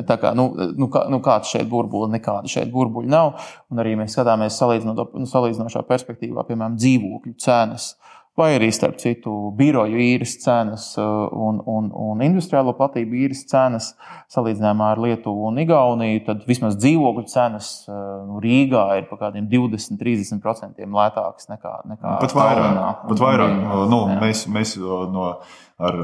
Tā 0.08 0.16
kā, 0.20 0.32
nu, 0.36 0.48
nu, 0.78 0.88
kā, 0.92 1.04
nu, 1.12 1.20
kāds 1.24 1.52
šeit 1.52 1.68
burbuļi, 1.70 2.14
nekāda 2.16 2.50
šeit 2.50 2.70
burbuļi 2.72 3.12
nav. 3.12 3.34
Un 3.72 3.82
arī 3.82 3.94
mēs 4.00 4.16
skatāmies 4.16 4.56
salīdzinošā 4.58 5.84
perspektīvā, 5.88 6.46
piemēram, 6.48 6.78
dzīvokļu 6.80 7.34
cenas 7.42 7.92
vai 8.36 8.50
arī, 8.58 8.68
starp 8.74 8.98
citu, 9.00 9.32
biroju 9.56 10.00
īres 10.02 10.36
cenas 10.42 10.90
un, 10.98 11.60
un, 11.64 11.88
un 11.90 12.24
industriālo 12.24 12.74
platību 12.76 13.16
īres 13.24 13.44
cenas 13.48 13.92
salīdzinājumā 14.32 14.90
ar 14.92 15.02
Lietuvu 15.02 15.48
un 15.50 15.60
Igauniju, 15.62 16.24
tad 16.28 16.46
vismaz 16.48 16.76
dzīvokļu 16.80 17.26
cenas 17.32 17.70
nu, 17.88 18.40
Rīgā 18.44 18.86
ir 19.00 19.06
par 19.10 19.26
kādiem 19.26 19.48
20-30% 19.52 20.84
lētākas 20.98 21.48
nekā, 21.52 21.76
nekā 21.92 22.16
pat 22.24 22.36
vairāk. 22.36 23.06
Pat 23.08 23.22
vairāk. 23.24 23.56
Nu, 23.92 24.02
mēs, 24.20 24.46
mēs 24.52 24.76
no 24.80 25.30
ar 25.76 25.96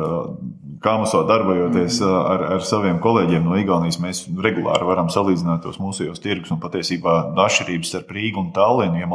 Kāmaso 0.83 1.23
darbojoties 1.29 2.01
ar, 2.05 2.43
ar 2.57 2.65
saviem 2.67 2.99
kolēģiem 3.03 3.45
no 3.47 3.57
Igaunijas, 3.61 4.01
mēs 4.03 4.25
regulāri 4.45 4.89
varam 4.89 5.09
salīdzināt 5.12 5.62
tos 5.65 5.79
mūsejos 5.81 6.21
tirgus 6.21 6.53
un 6.53 6.61
patiesībā 6.61 7.15
atšķirības 7.45 7.93
starp 7.95 8.11
Rīgu 8.17 8.43
un 8.43 8.51
Tallinu. 8.57 8.99
Ja 9.01 9.09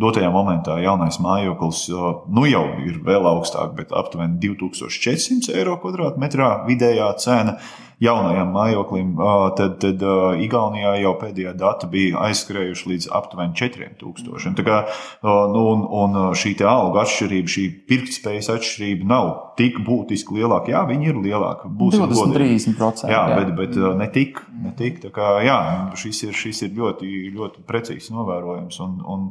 dotajā 0.00 0.30
momentā 0.34 0.80
jaunais 0.82 1.20
mājoklis 1.22 1.86
nu 2.34 2.46
jau 2.50 2.64
ir 2.82 2.98
vēl 3.06 3.30
augstāk, 3.30 3.76
bet 3.78 3.94
aptuveni 3.94 4.40
2400 4.42 5.54
eiro 5.54 5.78
kvadrātmetrā 5.82 6.64
vidējā 6.68 7.12
cena 7.22 7.58
jaunajam 8.02 8.50
mājoklim, 8.54 9.12
tad, 9.58 9.78
tad 9.82 10.02
Igaunijā 10.42 10.96
jau 11.02 11.14
pēdējā 11.20 11.54
data 11.58 11.88
bija 11.90 12.24
aizskrējuši 12.28 12.90
līdz 12.90 13.08
aptuveni 13.16 13.54
4000. 13.58 14.54
Tā 14.58 14.64
kā, 14.66 14.80
nu, 15.24 15.64
un, 15.70 15.84
un 16.02 16.18
šī 16.38 16.54
alga 16.68 17.04
atšķirība, 17.04 17.52
šī 17.54 17.64
pirktspējas 17.88 18.50
atšķirība 18.54 19.08
nav 19.10 19.30
tik 19.58 19.80
būtiski 19.86 20.40
lielāka. 20.40 20.74
Jā, 20.74 20.84
viņi 20.90 21.10
ir 21.12 21.20
lielāki. 21.22 21.70
20-30%. 21.80 23.08
Jā, 23.10 23.24
jā, 23.30 23.40
bet, 23.40 23.54
bet 23.58 23.78
ne 24.00 24.10
tik. 24.12 24.42
Ne 24.64 24.74
tik 24.78 25.02
kā, 25.14 25.36
jā, 25.44 25.58
šis 26.00 26.24
ir, 26.28 26.36
šis 26.38 26.64
ir 26.66 26.78
ļoti, 26.78 27.10
ļoti 27.34 27.66
precīzi 27.68 28.14
novērojams. 28.14 28.80
Un, 28.84 28.96
un, 29.14 29.28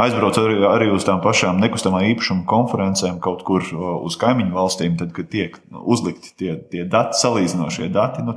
aizbraucu 0.00 0.42
arī, 0.42 0.56
arī 0.68 0.88
uz 0.94 1.06
tām 1.06 1.20
pašām 1.24 1.60
nekustamā 1.62 2.02
īpašuma 2.12 2.46
konferencēm 2.50 3.20
kaut 3.22 3.44
kur 3.46 3.66
uz 4.04 4.16
kaimiņu 4.20 4.54
valstīm, 4.56 4.96
tad, 5.00 5.12
kad 5.16 5.30
tiek 5.32 5.58
uzlikti 5.70 6.34
tie, 6.38 6.56
tie 6.70 6.86
dati, 6.90 7.18
salīdzinošie 7.20 7.90
dati, 7.94 8.24
nu 8.26 8.34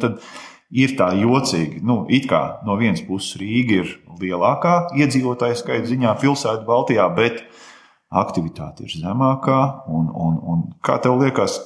ir 0.71 0.97
tā 0.99 1.11
jocīgi. 1.17 1.81
Nu, 1.85 2.03
it 2.09 2.27
kā 2.29 2.59
no 2.67 2.77
vienas 2.79 3.03
puses 3.07 3.39
Rīga 3.41 3.81
ir 3.81 3.93
lielākā 4.21 4.75
iedzīvotāju 4.99 5.59
skaita 5.61 5.87
ziņā 5.89 6.17
pilsēta 6.21 6.65
Baltijā, 6.67 7.07
bet 7.15 7.45
aktivitāte 8.11 8.87
ir 8.87 8.93
zemākā. 8.99 9.61
Un, 9.87 10.11
un, 10.11 10.41
un 10.43 10.65
kā 10.83 10.99
tev 11.03 11.19
liekas, 11.21 11.59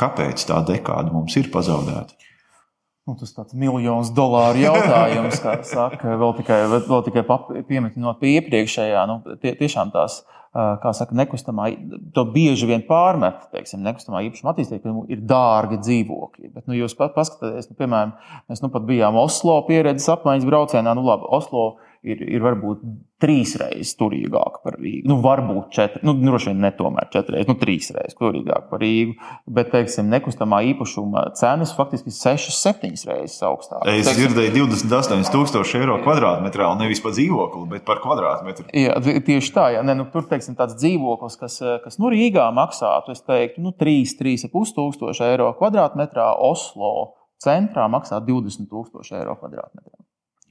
kāpēc 0.00 0.44
tā 0.48 0.60
dekāda 0.68 1.12
mums 1.14 1.36
ir 1.40 1.50
pazaudēta? 1.52 2.18
Nu, 3.02 3.16
tas 3.18 3.32
ir 3.34 3.58
miljonus 3.58 4.12
dolāru 4.14 4.60
jautājums, 4.62 5.40
kā 5.42 5.56
saka, 5.66 6.12
vēl 6.20 6.36
tikai, 6.38 6.58
vēl 6.70 7.00
tikai 7.08 7.24
piemetinot 7.66 8.20
pie 8.20 8.36
iepriekšējā. 8.36 9.00
Nu, 9.10 9.16
tie, 9.42 9.56
tiešām 9.58 9.90
tās, 9.90 10.20
kā 10.52 10.92
saka, 10.94 11.16
nekustamā, 11.18 11.66
to 12.14 12.22
bieži 12.30 12.68
vien 12.70 12.84
pārmet, 12.86 13.48
teiksim, 13.50 13.82
nekustamā 13.82 14.22
īpašuma 14.28 14.52
attīstība, 14.54 14.94
ir 15.10 15.24
dārgi 15.26 15.80
dzīvokļi. 15.82 16.52
Bet, 16.54 16.68
nu, 16.70 16.78
jūs 16.78 16.94
pat 16.94 17.16
paskatieties, 17.16 17.72
nu, 17.72 17.78
piemēram, 17.82 18.14
mēs 18.52 18.62
nu 18.62 18.70
pat 18.70 18.86
bijām 18.86 19.18
Oslo 19.18 19.58
pieredzes 19.66 20.06
apmaiņas 20.14 20.46
braucienā, 20.46 20.94
nu 20.94 21.02
labi, 21.08 21.26
Oslo 21.34 21.72
ir, 22.02 22.22
ir 22.26 22.42
varbūt 22.42 22.82
trīs 23.22 23.54
reizes 23.60 23.94
turīgāka 23.98 24.62
par 24.64 24.76
Rīgu. 24.80 25.06
Nu, 25.10 25.18
varbūt 25.22 25.70
četri, 25.74 26.02
nu, 26.06 26.14
droši 26.18 26.50
vien 26.50 26.64
ne 26.64 26.72
tomēr 26.74 27.08
četras 27.12 27.36
reizes, 27.36 27.48
nu, 27.50 27.56
trīs 27.60 27.90
reizes 27.94 28.18
turīgāka 28.18 28.66
par 28.72 28.82
Rīgu. 28.82 29.14
Bet, 29.58 29.70
teiksim, 29.74 30.08
nekustamā 30.12 30.62
īpašuma 30.72 31.24
cenas 31.38 31.74
faktiski 31.76 32.14
sešas, 32.14 32.58
septiņas 32.64 33.06
reizes 33.10 33.38
augstākas. 33.46 33.86
Es 33.92 34.10
teiksim, 34.10 34.34
dzirdēju 34.34 34.66
28,000 34.74 35.82
eiro 35.82 36.00
kvadrātmetrā, 36.02 36.72
un 36.74 36.82
nevis 36.82 37.02
par 37.04 37.14
dzīvokli, 37.14 37.64
bet 37.76 37.86
par 37.88 38.02
kvadrātmetru. 38.02 38.66
Jā, 38.74 38.98
tieši 39.02 39.54
tā, 39.54 39.68
jā. 39.76 39.86
Ne, 39.86 39.96
nu, 39.98 40.08
tur, 40.12 40.26
teiksim, 40.30 40.58
tāds 40.58 40.76
dzīvoklis, 40.82 41.38
kas, 41.40 41.60
kas 41.86 42.00
nu, 42.02 42.10
Rīgā 42.12 42.50
maksātu, 42.56 43.14
es 43.14 43.22
teiktu, 43.26 43.62
nu, 43.62 43.74
3, 43.78 44.16
3,5 44.18 44.76
tūkstoši 44.78 45.28
eiro 45.30 45.52
kvadrātmetrā, 45.60 46.32
Oslo 46.42 47.12
centrā 47.42 47.88
maksā 47.90 48.22
20 48.22 48.70
tūkstoši 48.70 49.20
eiro 49.22 49.38
kvadrātmetrā. 49.38 50.02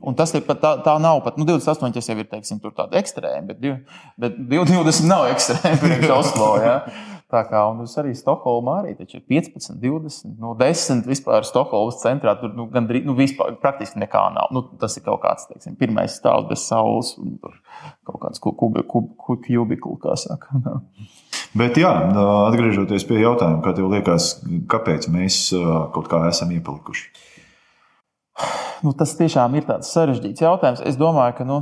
Un 0.01 0.17
tas 0.17 0.33
ir 0.33 0.43
pat 0.47 0.61
tā, 0.61 0.73
tā 0.85 0.95
nav 1.01 1.21
pat 1.25 1.37
nu, 1.37 1.45
28, 1.45 1.93
tas 1.93 2.09
jau 2.09 2.17
ir 2.17 2.27
teiksim, 2.29 2.61
tāda 2.63 2.97
ekstrēma, 2.97 3.53
bet, 3.53 3.87
bet 4.17 4.37
20 4.49 5.05
nav 5.09 5.27
ekstrēma 5.29 5.77
priekš 5.81 6.13
Oslo. 6.21 6.55
Ja? 6.63 6.79
Tā 7.31 7.45
kā 7.47 7.61
arī 8.01 8.11
Stokholmā 8.17 8.81
arī 8.81 8.91
ir 8.99 9.21
15, 9.23 9.77
20, 9.79 10.33
nu, 10.41 10.51
10 10.59 11.05
vispār 11.07 11.45
Stokholmas 11.47 12.01
centrā. 12.01 12.33
Tur 12.41 12.51
nu, 12.57 12.65
gandrīz 12.71 13.05
nu, 13.07 13.15
vispār, 13.15 13.53
praktiski 13.61 14.01
nekā 14.01 14.25
nav. 14.35 14.51
Nu, 14.51 14.65
tas 14.81 14.97
ir 14.99 15.05
kaut 15.05 15.21
kāds 15.23 15.47
teiksim, 15.47 15.77
pirmais 15.79 16.17
stāvs 16.19 16.49
bez 16.49 16.65
saules 16.67 17.13
un 17.21 17.37
kaut 17.39 18.19
kāds 18.25 18.43
kubikls, 18.43 20.01
kā 20.03 20.17
saka. 20.19 20.59
Bet, 21.55 21.79
jā, 21.79 21.91
atgriežoties 22.49 23.07
pie 23.07 23.21
jautājuma, 23.23 23.63
kā 23.63 23.75
tev 23.79 23.87
liekas, 23.91 24.33
kāpēc 24.71 25.07
mēs 25.11 25.43
kaut 25.95 26.11
kā 26.11 26.25
esam 26.27 26.51
iepalikuši? 26.57 27.07
Nu, 28.85 28.93
tas 28.97 29.15
tiešām 29.19 29.55
ir 29.57 29.67
tāds 29.67 29.91
sarežģīts 29.95 30.43
jautājums. 30.43 30.83
Es 30.87 30.97
domāju, 30.99 31.37
ka, 31.37 31.47
nu, 31.47 31.61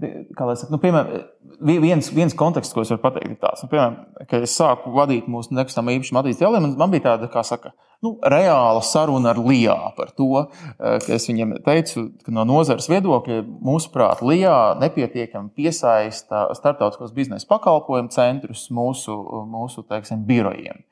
saka, 0.00 0.70
nu, 0.72 0.80
piemēram, 0.82 1.24
viens, 1.62 2.10
viens 2.14 2.34
konteksts, 2.34 2.74
ko 2.74 2.82
es 2.82 2.90
varu 2.92 3.02
pateikt, 3.04 3.34
ir 3.34 3.40
tāds, 3.42 3.62
nu, 3.64 3.70
piemēram, 3.70 3.98
kad 4.30 4.46
es 4.46 4.54
sāku 4.58 4.92
vadīt 4.94 5.28
mūsu 5.30 5.54
nekustamā 5.54 5.94
īpašuma 5.98 6.22
attīstības 6.22 6.48
jautājumu, 6.48 6.72
man 6.80 6.94
bija 6.94 7.06
tāda, 7.10 7.28
kā 7.30 7.44
saka, 7.46 7.74
nu, 8.04 8.16
reāla 8.20 8.82
saruna 8.84 9.32
ar 9.32 9.40
Lijā 9.40 9.76
par 9.96 10.10
to, 10.18 10.46
eh, 10.46 10.98
ka 11.04 11.14
es 11.14 11.28
viņiem 11.30 11.56
teicu, 11.64 12.08
ka 12.24 12.34
no 12.34 12.46
nozares 12.48 12.88
viedokļa, 12.90 13.42
mūsuprāt, 13.64 14.24
Lijā 14.26 14.56
nepietiekami 14.82 15.54
piesaista 15.56 16.48
starptautiskos 16.58 17.14
biznesa 17.14 17.48
pakalpojumu 17.50 18.10
centrus 18.10 18.68
mūsu, 18.70 19.14
mūsu 19.50 19.86
teiksim, 19.88 20.26
birojiem. 20.26 20.82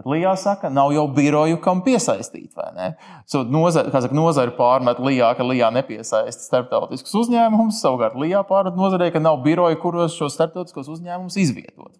Bet 0.00 0.08
Lijā 0.08 0.30
saka, 0.40 0.70
nav 0.72 0.94
jau 0.96 1.04
biroju, 1.12 1.58
kam 1.60 1.82
piesaistīt. 1.84 2.56
So, 3.28 3.42
nozari, 3.44 3.92
saka, 3.92 4.16
nozari 4.16 4.54
pārmet 4.56 5.02
Lijā, 5.04 5.28
ka 5.36 5.44
Lijā 5.44 5.68
nepiesaista 5.76 6.46
starptautiskus 6.46 7.12
uzņēmumus. 7.20 7.82
Savukārt 7.84 8.16
Lijā 8.16 8.40
pārmet 8.48 8.78
nozarē, 8.80 9.10
ka 9.12 9.20
nav 9.20 9.42
biroju, 9.44 9.76
kuros 9.82 10.16
šos 10.16 10.38
starptautiskos 10.38 10.88
uzņēmumus 10.96 11.36
izvietot. 11.42 11.92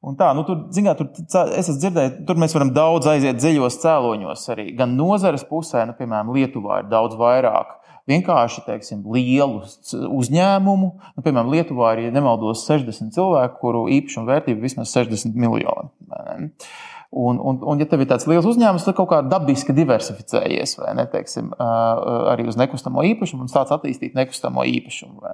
Un 0.00 0.16
tā, 0.16 0.30
nu, 0.36 0.44
tur, 0.48 0.66
zināt, 0.76 1.00
tur, 1.00 1.08
es 1.56 1.64
esmu 1.64 1.78
dzirdējis, 1.80 2.20
tur 2.28 2.38
mēs 2.40 2.54
varam 2.56 2.74
daudz 2.76 3.08
aiziet 3.08 3.40
dziļos 3.40 3.80
cēloņos. 3.82 4.44
Arī. 4.52 4.70
Gan 4.76 4.92
nozares 5.00 5.44
pusē, 5.48 5.86
nu, 5.88 5.96
piemēram, 5.96 6.32
Lietuvā 6.36 6.82
ir 6.82 6.92
daudz 6.92 7.16
vairāk 7.20 7.79
vienkārši 8.08 8.64
teiksim, 8.66 9.02
lielu 9.12 9.64
uzņēmumu. 10.20 10.92
Nu, 11.16 11.24
piemēram, 11.24 11.50
Lietuvā 11.52 11.94
ir, 11.96 12.06
ja 12.08 12.14
nemaldos, 12.14 12.66
60 12.68 13.14
cilvēku, 13.16 13.60
kuru 13.62 13.88
īpašuma 13.98 14.30
vērtība 14.34 14.64
vismaz 14.64 14.94
60 14.96 15.36
miljoni. 15.36 15.90
Un, 17.10 17.40
un, 17.42 17.56
un, 17.66 17.78
ja 17.82 17.88
tev 17.90 18.04
ir 18.04 18.06
tāds 18.06 18.22
liels 18.30 18.46
uzņēmums, 18.46 18.84
tad 18.86 18.94
kaut 18.94 19.08
kā 19.10 19.16
dabiski 19.26 19.74
diversificējies, 19.74 20.76
vai 20.78 20.92
ne? 20.94 21.08
Teiksim, 21.10 21.48
arī 21.58 22.44
uz 22.46 22.54
nekustamo 22.58 23.02
īpašumu 23.08 23.48
un 23.48 23.50
sāc 23.50 23.72
attīstīt 23.74 24.14
nekustamo 24.14 24.62
īpašumu. 24.70 25.32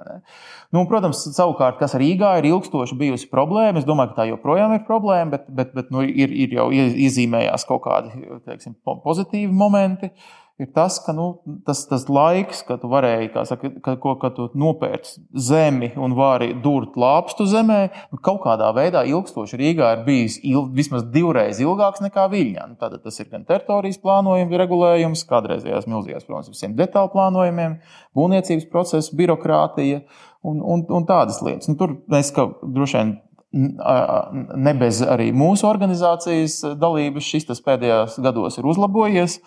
Nu, 0.73 0.79
un, 0.81 0.87
protams, 0.89 1.21
savukārt, 1.35 1.77
kas 1.77 1.93
Rīgā 2.01 2.33
ir 2.39 2.49
ilgstoši 2.49 2.97
bijusi 2.97 3.29
problēma, 3.29 3.77
es 3.77 3.85
domāju, 3.85 4.15
ka 4.15 4.23
tā 4.23 4.27
joprojām 4.31 4.73
ir 4.73 4.87
problēma, 4.89 5.35
bet, 5.35 5.45
bet, 5.53 5.77
bet 5.77 5.93
nu, 5.93 6.01
ir, 6.01 6.33
ir 6.33 6.57
jau 6.57 6.67
iezīmējās 6.73 7.69
kaut 7.69 7.85
kādi 7.85 8.25
teiksim, 8.49 8.73
pozitīvi 9.05 9.53
momenti. 9.53 10.09
Uh, 10.09 10.46
ir 10.57 10.69
tas, 10.73 10.97
ka 11.05 11.13
nu, 11.13 11.27
tas, 11.65 11.83
tas 11.89 12.07
laiks, 12.09 12.63
kad 12.65 12.81
tu 12.81 12.89
varēji, 12.89 13.29
kā 13.33 13.43
saka, 13.45 13.69
ka, 13.83 13.93
ko, 14.01 14.15
kad 14.21 14.33
tu 14.37 14.47
nopērci 14.57 15.21
zemi 15.47 15.91
un 16.01 16.15
vari 16.17 16.49
durt 16.63 16.97
lāpstu 16.97 17.45
zemē, 17.49 17.79
nu, 18.13 18.19
kaut 18.25 18.41
kādā 18.45 18.71
veidā 18.75 19.03
ilgstoši 19.05 19.59
Rīgā 19.61 19.91
ir 19.93 20.05
bijis 20.07 20.39
il, 20.41 20.65
vismaz 20.73 21.05
divreiz 21.13 21.61
ilgāks 21.61 22.01
nekā 22.05 22.25
Viļņā. 22.33 22.65
Nu, 22.71 22.79
tad 22.81 22.97
tas 23.03 23.21
ir 23.21 23.29
gan 23.29 23.45
teritorijas 23.49 24.01
plānojuma 24.01 24.63
regulējums, 24.63 25.27
kādreizējās 25.29 25.85
milzīgās, 25.89 26.25
protams, 26.25 26.49
visiem 26.53 26.73
detālu 26.77 27.13
plānojumiem, 27.13 27.77
būvniecības 28.17 28.67
procesa, 28.73 29.13
birokrātija 29.17 30.01
un, 30.41 30.61
un, 30.61 30.87
un 30.89 31.07
tādas 31.07 31.43
lietas. 31.45 31.69
Nu, 31.69 31.77
tur 31.77 31.99
mēs 32.09 32.33
droši 32.33 32.97
vien 32.97 33.17
ne 33.57 34.73
bez 34.77 35.01
arī 35.05 35.29
mūsu 35.35 35.67
organizācijas 35.69 36.59
dalības 36.79 37.27
šis 37.27 37.63
pēdējos 37.65 38.19
gados 38.23 38.59
ir 38.59 38.67
uzlabojies. 38.69 39.39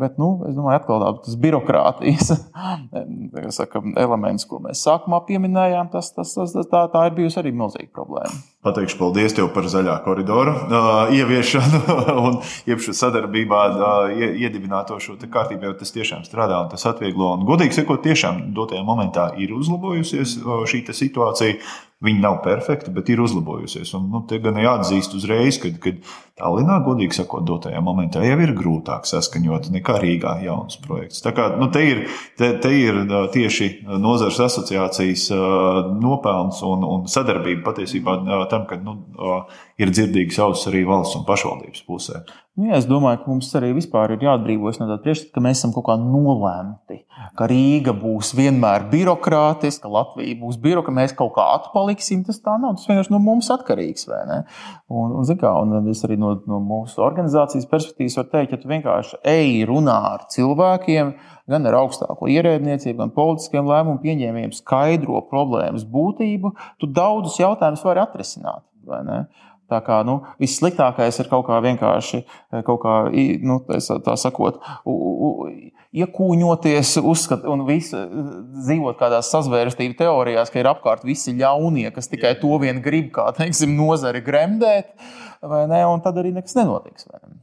Bet, 0.00 0.18
nu, 0.20 0.34
es 0.48 0.56
domāju, 0.56 0.80
atkal 0.80 1.06
tas 1.24 1.38
birokrātijas 1.40 2.32
saka, 3.58 3.84
elements, 4.00 4.48
ko 4.48 4.62
mēs 4.64 4.82
sākumā 4.86 5.22
pieminējām, 5.28 5.92
tas, 5.92 6.12
tas, 6.16 6.34
tas, 6.38 6.56
tā, 6.72 6.86
tā 6.92 7.06
ir 7.08 7.16
bijusi 7.20 7.40
arī 7.42 7.54
milzīga 7.56 7.92
problēma. 7.94 8.42
Pateikšu 8.62 8.94
paldies 8.94 9.32
tev 9.34 9.48
par 9.50 9.66
zaļā 9.66 9.96
koridora 10.04 10.52
uh, 10.54 10.90
ieviešanu 11.10 11.80
un 12.28 12.36
sadarbībā 12.94 13.62
uh, 13.74 14.12
iedibināto 14.14 15.00
šo 15.02 15.16
kārtību, 15.18 15.66
jo 15.66 15.72
tas 15.80 15.90
tiešām 15.90 16.22
strādā 16.22 16.60
un 16.62 16.70
tas 16.70 16.86
atvieglo. 16.86 17.32
Un, 17.34 17.42
godīgi 17.48 17.80
sakot, 17.80 18.04
tiešām 18.06 18.52
dotajā 18.54 18.84
momentā 18.86 19.32
ir 19.42 19.56
uzlabojusies 19.58 20.38
uh, 20.44 20.62
šī 20.70 20.84
situācija. 20.94 21.58
Viņa 22.02 22.18
nav 22.18 22.40
perfekta, 22.42 22.90
bet 22.90 23.10
ir 23.14 23.20
uzlabojusies. 23.22 23.92
Un, 23.94 24.08
nu, 24.10 24.24
te 24.26 24.40
gan 24.42 24.56
jāatzīst 24.58 25.12
uzreiz, 25.14 25.60
ka, 25.62 25.70
kad 25.82 26.00
Tallinā, 26.42 26.80
godīgi 26.82 27.14
sakot, 27.14 27.44
dotajā 27.46 27.78
momentā 27.84 28.24
jau 28.24 28.38
ir 28.42 28.50
grūtāk 28.56 29.04
saskaņot 29.06 29.68
nekā 29.76 29.98
Rīgā 30.02 30.32
jauns 30.42 30.80
projekts. 30.82 31.20
Tā 31.22 31.30
kā 31.36 31.50
nu, 31.60 31.68
te, 31.70 31.82
ir, 31.86 32.00
te, 32.40 32.48
te 32.58 32.72
ir 32.74 32.98
tieši 33.34 33.68
nozares 34.02 34.40
asociācijas 34.48 35.28
nopelns 36.02 36.62
un, 36.66 36.82
un 36.88 37.06
sadarbība 37.12 37.62
patiesībā 37.68 38.16
tam, 38.52 38.68
ka 38.68 38.78
nu, 38.80 38.98
ir 39.80 39.92
dzirdīgas 39.92 40.40
ausis 40.44 40.68
arī 40.70 40.84
valsts 40.88 41.18
un 41.18 41.26
pašvaldības 41.28 41.84
pusē. 41.88 42.22
Nu, 42.52 42.66
jā, 42.68 42.76
es 42.82 42.84
domāju, 42.84 43.22
ka 43.22 43.30
mums 43.32 43.46
arī 43.56 43.70
vispār 43.72 44.12
ir 44.12 44.24
jāatbrīvojas 44.26 44.76
no 44.82 44.84
tāda 44.90 45.00
priekšstata, 45.06 45.32
ka 45.32 45.40
mēs 45.40 45.62
esam 45.62 45.70
kaut 45.72 45.86
kā 45.86 45.94
nolēmti, 45.96 46.98
ka 47.38 47.46
Rīga 47.48 47.94
būs 47.96 48.34
vienmēr 48.36 48.84
birokrātiska, 48.90 49.86
ka 49.86 49.92
Latvija 49.94 50.36
būs 50.36 50.58
birokrātiska, 50.60 50.90
ka 50.90 50.96
mēs 50.98 51.14
kaut 51.16 51.32
kā 51.38 51.46
atpaliksim. 51.54 52.26
Tas 52.26 52.42
tā 52.44 52.58
nav. 52.60 52.76
Tas 52.76 52.90
vienkārši 52.90 53.14
no 53.14 53.22
mums 53.24 53.48
atkarīgs. 53.54 54.04
Un, 54.12 55.16
un, 55.16 55.32
kā, 55.40 55.54
un 55.64 55.88
es 55.94 56.04
arī 56.04 56.20
no, 56.20 56.34
no 56.44 56.60
mūsu 56.60 57.00
organizācijas 57.06 57.70
perspektīvas 57.72 58.18
varu 58.20 58.32
teikt, 58.34 58.52
ja 58.52 58.60
tu 58.60 58.72
vienkārši 58.74 59.22
ej 59.32 59.62
runā 59.72 59.96
ar 60.12 60.28
cilvēkiem, 60.36 61.16
gan 61.50 61.66
ar 61.68 61.78
augstāko 61.82 62.28
ierēdniecību, 62.30 62.98
gan 63.00 63.14
politiskiem 63.14 63.70
lēmumu 63.70 64.02
pieņēmējiem, 64.04 64.56
skaidro 64.56 65.22
problēmas 65.30 65.86
būtību, 65.88 66.54
tu 66.80 66.90
daudzus 66.90 67.40
jautājumus 67.42 67.86
vari 67.86 68.04
atrisināt. 68.04 68.66
Tā 69.72 69.78
kā 69.80 70.02
nu, 70.04 70.18
vissliktākais 70.42 71.16
ir 71.22 71.28
kaut 71.30 71.46
kā 71.46 71.56
vienkārši, 71.64 72.18
eh, 72.52 72.62
kaut 72.66 72.82
kā, 72.82 72.96
nu, 73.46 73.60
tā 74.04 74.16
sakot, 74.20 74.58
iekūņoties, 75.92 76.94
uzskat, 77.12 77.46
un 77.48 77.64
visu, 77.68 78.00
dzīvot 78.66 78.98
kādās 79.00 79.30
sazvērestību 79.32 79.96
teorijās, 80.00 80.52
ka 80.52 80.60
ir 80.60 80.68
apkārt 80.72 81.06
visi 81.08 81.34
ļaunie, 81.38 81.88
kas 81.94 82.10
tikai 82.12 82.34
to 82.40 82.58
vien 82.60 82.82
grib, 82.84 83.12
kā 83.16 83.30
teiksim, 83.36 83.72
nozari 83.78 84.20
gremdēt, 84.24 84.92
ne, 85.42 85.86
un 85.86 86.04
tad 86.04 86.20
arī 86.20 86.34
nekas 86.36 86.58
nenotiks. 86.58 87.08
Ne? 87.12 87.38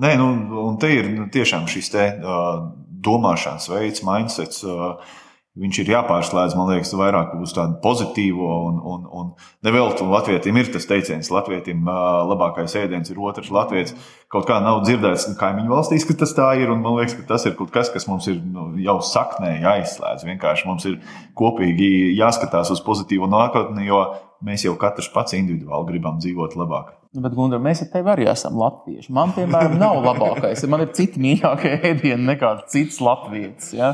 Nē, 0.00 0.16
nu, 0.18 0.28
un 0.68 0.78
te 0.80 0.90
ir 0.90 1.08
nu, 1.12 1.28
tiešām 1.30 1.68
šis 1.70 1.90
te, 1.92 2.04
uh, 2.18 2.64
domāšanas 3.04 3.68
veids, 3.72 4.02
mindsets. 4.06 4.64
Uh, 4.66 5.20
Viņš 5.54 5.76
ir 5.84 5.90
jāpārslēdz, 5.92 6.56
man 6.58 6.72
liekas, 6.72 6.90
vairāk 6.98 7.36
uz 7.38 7.52
tādu 7.54 7.76
pozitīvu. 7.82 8.42
Un, 8.42 8.78
un, 8.90 9.04
un 9.06 9.28
neveltu 9.62 10.08
latvietim 10.10 10.56
ir 10.58 10.72
tas 10.74 10.88
teiciens, 10.90 11.30
latvietim 11.30 11.86
labākais 11.86 12.74
ēdiens 12.80 13.12
ir 13.12 13.20
otrs 13.22 13.52
latviečs. 13.54 13.94
Kaut 14.34 14.48
kā 14.48 14.56
nav 14.58 14.80
dzirdēts 14.82 15.28
kaimiņu 15.38 15.70
valstīs, 15.70 16.04
ka 16.08 16.16
tas 16.18 16.32
tā 16.34 16.48
ir. 16.58 16.72
Man 16.74 16.96
liekas, 16.96 17.14
ka 17.20 17.28
tas 17.28 17.44
ir 17.46 17.54
kaut 17.54 17.70
kas, 17.74 17.92
kas 17.94 18.08
mums 18.10 18.26
ir 18.32 18.40
nu, 18.42 18.72
jau 18.82 18.96
saknē 18.98 19.52
jāizslēdz. 19.62 20.26
Vienkārši 20.26 20.66
mums 20.66 20.88
ir 20.90 20.98
kopīgi 21.38 22.16
jāskatās 22.18 22.72
uz 22.74 22.82
pozitīvu 22.82 23.30
nākotni, 23.30 23.86
jo 23.86 24.02
mēs 24.44 24.66
jau 24.66 24.74
katrs 24.80 25.06
pats 25.14 25.36
individuāli 25.38 25.92
gribam 25.92 26.18
dzīvot 26.18 26.58
labāk. 26.58 26.96
Nu, 27.14 27.22
bet, 27.22 27.36
Gunār, 27.36 27.60
mēs 27.62 27.84
ar 27.84 27.92
tevi 27.92 28.10
arī 28.10 28.24
esam 28.26 28.56
latvieši. 28.58 29.12
Man, 29.14 29.30
piemēram, 29.36 29.76
nav 29.78 30.00
labākais. 30.02 30.64
Man 30.70 30.82
ir 30.82 30.90
citi 30.98 31.22
mīļākie 31.22 31.76
ēdieni 31.92 32.26
nekā 32.32 32.50
cits 32.72 32.98
latvietis. 33.04 33.70
Ja? 33.78 33.92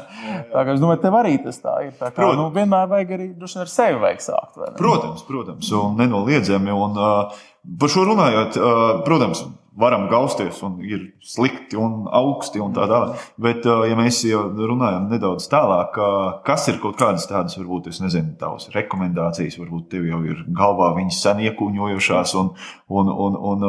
Tā 0.48 0.64
kā 0.64 0.72
es 0.72 0.80
domāju, 0.80 1.02
tev 1.04 1.18
arī 1.20 1.34
tas 1.44 1.60
tā 1.60 1.76
ir. 1.84 1.92
Tā 1.98 2.08
kā, 2.08 2.14
protams. 2.16 2.40
nu, 2.40 2.48
vienmēr 2.56 2.88
vajag 2.94 3.12
arī 3.18 3.28
droši 3.36 3.58
vien 3.58 3.66
ar 3.66 3.72
sevi 3.74 4.00
vajag 4.06 4.24
sākt. 4.24 4.60
Protams, 4.80 5.26
protams, 5.28 5.72
un 5.76 6.00
nenoliedzami. 6.00 6.72
Un, 6.72 6.96
uh, 6.96 7.42
par 7.84 7.92
šo 7.92 8.06
runājot, 8.08 8.56
uh, 8.56 8.86
protams, 9.04 9.44
varam 9.76 10.08
gausties 10.10 10.58
un 10.66 10.78
ir 10.82 11.04
slikti 11.22 11.78
un 11.78 12.06
augsti 12.10 12.60
un 12.62 12.72
tā 12.74 12.86
tālāk. 12.90 13.24
Bet, 13.40 13.66
ja 13.66 13.96
mēs 13.98 14.20
jau 14.26 14.42
runājam 14.54 15.08
nedaudz 15.10 15.46
tālāk, 15.50 15.98
kas 16.46 16.66
ir 16.72 16.80
kaut 16.82 16.98
kādas 17.00 17.28
tādas, 17.30 17.56
varbūt, 17.58 17.90
nezinu, 18.02 18.34
tavas 18.40 18.70
rekomendācijas, 18.74 19.58
varbūt 19.60 19.90
tev 19.94 20.08
jau 20.10 20.20
ir 20.26 20.42
galvā 20.56 20.90
viņas 20.98 21.20
sen 21.22 21.42
iekūņojušās 21.46 22.34
un, 22.40 22.52
un, 22.88 23.12
un, 23.26 23.38
un 23.52 23.68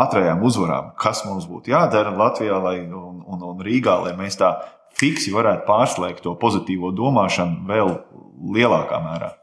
ātrajām 0.00 0.44
uzvarām, 0.46 0.94
kas 1.00 1.24
mums 1.28 1.48
būtu 1.50 1.74
jādara 1.74 2.14
Latvijā 2.16 2.60
lai, 2.62 2.78
un, 2.86 3.20
un, 3.26 3.48
un 3.52 3.64
Rīgā, 3.64 4.00
lai 4.06 4.16
mēs 4.18 4.40
tā 4.40 4.54
fiksi 5.00 5.34
varētu 5.34 5.68
pārslēgt 5.68 6.24
to 6.24 6.34
pozitīvo 6.40 6.94
domāšanu 6.96 7.68
vēl 7.68 7.94
lielākā 8.56 9.04
mērā. 9.04 9.34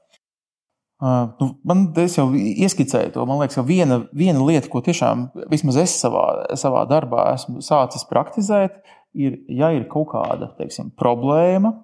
Uh, 0.97 1.27
nu, 1.37 1.51
man 1.61 1.83
es 2.01 2.15
jau 2.17 2.31
ieskicēju 2.33 3.11
to. 3.13 3.25
Man 3.29 3.37
liekas, 3.37 3.59
ka 3.59 3.63
viena, 3.65 3.99
viena 4.17 4.41
lieta, 4.41 4.69
ko 4.71 4.81
tiešām 4.81 5.27
vismaz 5.51 5.77
es 5.83 5.93
savā, 6.01 6.23
savā 6.57 6.87
darbā 6.89 7.27
esmu 7.35 7.61
sācis 7.61 8.07
praktizēt, 8.09 8.79
ir, 9.13 9.35
ja 9.45 9.69
ir 9.77 9.85
kaut 9.91 10.09
kāda 10.15 10.49
teiksim, 10.57 10.89
problēma, 10.97 11.75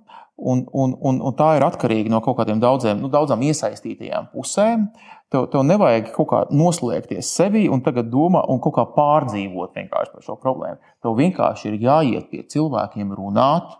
un, 0.42 0.64
un, 0.74 0.96
un, 0.98 1.20
un 1.22 1.36
tā 1.38 1.52
ir 1.60 1.66
atkarīga 1.68 2.10
no 2.10 2.24
kaut 2.26 2.40
kādiem 2.40 2.62
daudziem, 2.64 2.98
nu, 3.04 3.12
daudzām 3.14 3.44
iesaistītajām 3.46 4.32
pusēm, 4.34 4.88
tev, 5.30 5.46
tev 5.54 5.62
nevajag 5.70 6.10
kaut 6.16 6.30
kā 6.32 6.42
noslēgties 6.50 7.30
sevi 7.38 7.68
un 7.70 7.86
tagad 7.86 8.10
domāt 8.10 8.50
un 8.50 8.62
kaut 8.64 8.80
kā 8.80 8.88
pārdzīvot 8.98 9.78
par 9.94 10.10
šo 10.26 10.40
problēmu. 10.42 10.82
Tev 11.06 11.18
vienkārši 11.22 11.70
ir 11.70 11.80
jāiet 11.86 12.30
pie 12.34 12.42
cilvēkiem 12.50 13.14
runāt 13.14 13.78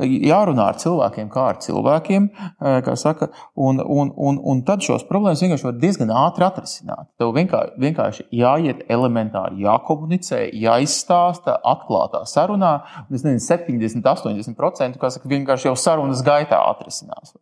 jārunā 0.00 0.66
ar 0.72 0.78
cilvēkiem, 0.80 1.28
kā 1.32 1.46
ar 1.52 1.60
cilvēkiem, 1.62 2.28
eh, 2.32 2.78
kā 2.86 2.96
saka, 2.98 3.30
un, 3.54 3.80
un, 3.80 4.12
un, 4.16 4.40
un 4.52 4.62
tad 4.66 4.84
šos 4.86 5.06
problēmas 5.08 5.42
vienkārši 5.44 5.68
var 5.68 5.78
diezgan 5.80 6.12
ātri 6.22 6.46
atrisināt. 6.46 7.10
Tev 7.20 7.34
vienkārši, 7.36 7.76
vienkārši 7.84 8.26
jāiet 8.40 8.84
elementāri, 8.92 9.62
jākomunicē, 9.66 10.42
jāizstāsta 10.56 11.58
atklātā 11.74 12.24
sarunā, 12.28 12.74
un 13.06 13.18
es 13.18 13.26
nezinu, 13.26 13.44
70, 13.46 14.04
80% 14.06 15.10
saka, 15.10 15.30
vienkārši 15.30 15.70
jau 15.70 15.76
sarunas 15.78 16.24
gaitā 16.26 16.60
atrisinās. 16.70 17.34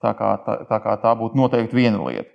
Tā 0.00 0.16
kā 0.16 0.32
tā, 0.46 0.56
tā, 0.68 0.80
kā 0.80 0.96
tā 1.02 1.14
būtu 1.18 1.36
noteikti 1.36 1.76
viena 1.76 2.00
lieta. 2.06 2.32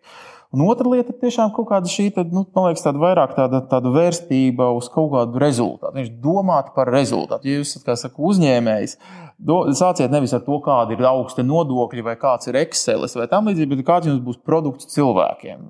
Un 0.55 0.61
otra 0.69 0.87
lieta 0.87 1.11
ir 1.11 1.19
tiešām 1.19 1.49
kaut 1.55 1.67
kāda 1.67 1.89
šī, 1.91 2.05
tad, 2.15 2.31
nu, 2.31 2.45
man 2.55 2.69
liekas, 2.69 2.85
tāda 2.85 3.01
vairāk 3.01 3.33
tāda, 3.35 3.59
tāda 3.67 3.91
vērstība 3.91 4.69
uz 4.77 4.87
kaut 4.93 5.09
kādu 5.11 5.41
rezultātu. 5.43 5.91
Viņš 5.97 6.13
domāt 6.23 6.69
par 6.77 6.87
rezultātu. 6.95 7.49
Ja 7.49 7.59
jūs 7.59 7.73
esat, 7.73 7.83
kā 7.89 7.97
saka, 7.99 8.15
uzņēmējs, 8.29 8.95
do, 9.35 9.57
sāciet 9.75 10.13
nevis 10.15 10.31
ar 10.37 10.45
to, 10.45 10.61
kāda 10.63 10.95
ir 10.95 11.03
augsta 11.09 11.43
nodokļa 11.43 12.07
vai 12.07 12.15
kāds 12.21 12.47
ir 12.47 12.61
Excel 12.61 13.03
vai 13.03 13.27
tam 13.31 13.51
līdzīgi, 13.51 13.71
bet 13.73 13.83
kāds 13.89 14.07
jums 14.07 14.23
būs 14.23 14.39
produkts 14.47 14.87
cilvēkiem. 14.95 15.67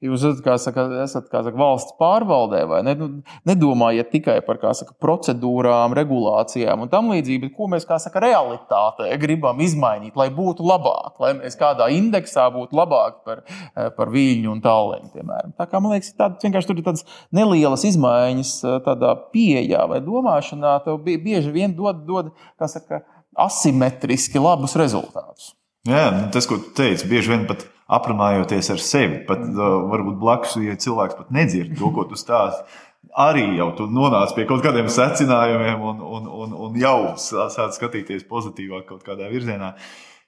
Jūs 0.00 0.22
kā 0.40 0.54
saka, 0.56 0.86
esat 1.02 1.26
kā 1.28 1.42
saka, 1.44 1.58
valsts 1.60 1.92
pārvaldē, 2.00 2.62
vai 2.70 2.78
ne? 2.86 2.94
Nu, 2.96 3.08
nedomājiet 3.44 4.08
tikai 4.08 4.38
par 4.46 4.56
saka, 4.72 4.94
procedūrām, 5.02 5.92
regulācijām 5.98 6.86
un 6.86 6.88
tam 6.92 7.10
līdzīgi, 7.12 7.42
bet 7.42 7.52
ko 7.58 7.68
mēs 7.68 7.84
saka, 7.84 8.22
realitātē 8.24 9.10
gribam 9.20 9.60
izmainīt, 9.60 10.16
lai 10.16 10.30
būtu 10.32 10.64
labāk, 10.64 11.20
lai 11.20 11.34
mēs 11.42 11.58
kādā 11.60 11.90
indeksā 11.92 12.46
būtu 12.54 12.78
labāki 12.80 13.20
par, 13.28 13.42
eh, 13.44 13.90
par 13.98 14.08
viļņu 14.14 14.54
un 14.54 14.62
tālēm. 14.64 15.10
Piemēram. 15.12 15.52
Tā 15.60 15.68
kā 15.68 15.82
man 15.82 15.92
liekas, 15.92 16.14
tād, 16.16 16.40
vienkārši 16.40 16.70
tur 16.70 16.80
ir 16.80 16.86
tādas 16.88 17.04
nelielas 17.30 17.84
izmaiņas 17.84 18.54
eh, 18.64 18.80
tādā 18.86 19.12
pieejā 19.34 19.84
vai 19.90 20.00
domāšanā, 20.00 20.78
tev 20.86 21.04
bieži 21.04 21.52
vien 21.52 21.76
dod, 21.76 22.06
dod 22.06 22.32
saka, 22.56 23.02
asimetriski 23.36 24.40
labus 24.40 24.78
rezultātus. 24.80 25.52
Jā, 25.88 26.08
tas, 26.32 26.48
ko 26.48 26.56
tu 26.60 26.72
teici, 26.76 27.08
bieži 27.08 27.32
vien 27.32 27.46
pat 27.48 27.68
aprunājoties 27.96 28.70
ar 28.74 28.84
sevi. 28.84 29.24
Pat 29.28 29.42
uh, 29.48 29.80
varbūt 29.90 30.20
blakus, 30.20 30.54
ja 30.62 30.76
cilvēks 30.78 31.18
pat 31.18 31.34
nedzird 31.34 31.74
to, 31.78 31.90
ko 31.94 32.06
tu 32.10 32.18
stāsti. 32.18 32.78
Arī 33.18 33.42
jau 33.56 33.72
tu 33.78 33.88
nonāc 33.90 34.36
pie 34.36 34.44
kaut 34.46 34.62
kādiem 34.62 34.86
secinājumiem, 34.92 35.82
un, 35.82 36.04
un, 36.18 36.30
un, 36.44 36.54
un 36.66 36.78
jau 36.78 37.16
sāc 37.18 37.74
skatīties 37.74 38.28
pozitīvāk 38.30 38.86
kaut 38.92 39.02
kādā 39.06 39.30
virzienā. 39.32 39.72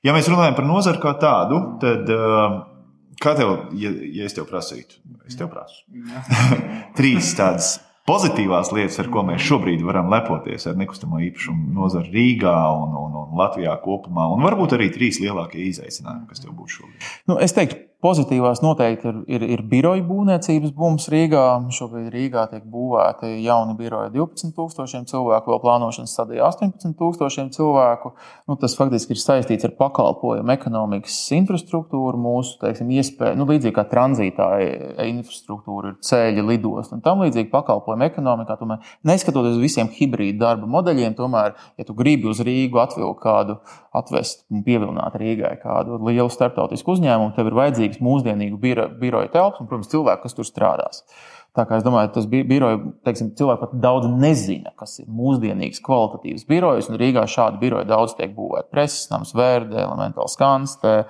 Ja 0.03 0.14
mēs 0.16 0.27
runājam 0.31 0.57
par 0.59 0.66
nozari 0.66 0.98
kā 1.03 1.14
tādu, 1.22 1.61
tad 1.83 2.11
uh, 2.11 2.59
kā 3.22 3.37
tev, 3.38 3.55
ja, 3.79 3.92
ja 4.16 4.27
es 4.27 4.35
tev 4.35 4.48
prasītu, 4.51 4.98
es 5.29 5.38
tev 5.38 5.53
prasu, 5.53 5.85
trīs 6.98 7.31
tādas 7.38 7.77
pozitīvās 8.12 8.72
lietas, 8.77 8.98
ar 9.03 9.09
ko 9.12 9.25
mēs 9.27 9.44
šobrīd 9.46 9.85
varam 9.87 10.11
lepoties 10.12 10.68
ar 10.68 10.77
nekustamo 10.81 11.20
īpašumu 11.29 11.72
nozari 11.77 12.12
Rīgā 12.12 12.57
un, 12.77 12.96
un, 12.98 13.16
un 13.22 13.38
Latvijā 13.40 13.75
kopumā, 13.85 14.29
un 14.35 14.44
varbūt 14.44 14.77
arī 14.77 14.90
trīs 14.94 15.20
lielākie 15.22 15.64
izaicinājumi, 15.70 16.29
kas 16.29 16.44
tev 16.44 16.55
būtu 16.59 16.79
šobrīd? 16.79 17.09
Nu, 17.31 17.38
es 17.42 17.57
teiktu, 17.57 17.81
Pozitīvās 18.03 18.59
noteikti 18.65 19.07
ir, 19.07 19.19
ir, 19.31 19.43
ir 19.55 19.61
biroja 19.71 20.03
būvniecības 20.03 20.73
bums 20.75 21.05
Rīgā. 21.12 21.45
Šobrīd 21.71 22.09
Rīgā 22.11 22.49
tiek 22.51 22.65
būvēti 22.67 23.29
jauni 23.45 23.77
biroji 23.79 24.11
12,000 24.17 25.07
cilvēku, 25.07 25.53
vēl 25.53 25.61
plānošanas 25.62 26.11
stadijā 26.17 26.49
18,000 26.49 27.55
cilvēku. 27.55 28.11
Nu, 28.51 28.57
tas 28.59 28.75
faktiski 28.75 29.15
ir 29.15 29.21
saistīts 29.23 29.69
ar 29.69 29.77
pakalpojumu 29.79 30.51
ekonomikas 30.51 31.21
infrastruktūru, 31.37 32.19
mūsu 32.25 32.57
teiksim, 32.65 32.91
iespēju, 32.91 33.38
nu, 33.38 33.47
līdzīgi 33.53 33.77
kā 33.77 33.87
tranzītāja 33.93 35.07
infrastruktūra, 35.07 35.95
ir 35.95 36.03
ceļi, 36.03 36.43
lidosti 36.51 36.99
un 36.99 37.05
tam 37.07 37.23
līdzīgi 37.23 37.53
pakalpojumu 37.55 38.09
ekonomikā. 38.09 38.59
Tomēr, 38.59 38.83
neskatoties 39.07 39.61
uz 39.61 39.62
visiem 39.62 39.93
hibrīdu 39.95 40.43
darba 40.43 40.67
modeļiem, 40.75 41.15
tomēr, 41.23 41.55
ja 41.79 41.87
tu 41.87 41.95
gribi 41.95 42.33
uz 42.35 42.43
Rīgu 42.43 42.83
atvilkt 42.83 43.23
kādu, 43.23 43.61
atvest 43.95 44.43
un 44.51 44.67
pievilināt 44.67 45.15
Rīgai 45.21 45.55
kādu 45.62 45.99
lielu 46.09 46.31
starptautisku 46.33 46.97
uzņēmumu, 46.97 47.35
tev 47.37 47.51
ir 47.51 47.59
vajadzīgs 47.59 47.91
vajadzīgs 47.92 48.02
mūsdienīgu 48.02 48.59
biro, 48.61 48.88
biroja 49.00 49.31
telpas 49.33 49.61
un, 49.61 49.68
protams, 49.68 49.90
cilvēku, 49.92 50.22
kas 50.24 50.35
tur 50.37 50.46
strādās. 50.46 51.05
Tā 51.52 51.66
kā 51.68 51.76
es 51.76 51.85
domāju, 51.85 52.14
tas 52.14 52.26
biroja, 52.26 52.78
teiksim, 53.05 53.35
cilvēki 53.37 53.61
pat 53.61 53.74
daudz 53.76 54.09
nezina, 54.09 54.72
kas 54.78 54.98
ir 55.02 55.11
mūsdienīgs, 55.12 55.83
kvalitatīvs 55.85 56.46
birojs. 56.48 56.88
Rīgā 56.88 57.26
šādi 57.28 57.61
biroji 57.61 57.90
daudz 57.90 58.14
tiek 58.16 58.33
būvēti. 58.33 58.70
Preses 58.72 59.11
nams, 59.11 59.35
vērde, 59.37 59.76
elementāls 59.83 60.33
skanste, 60.33 61.02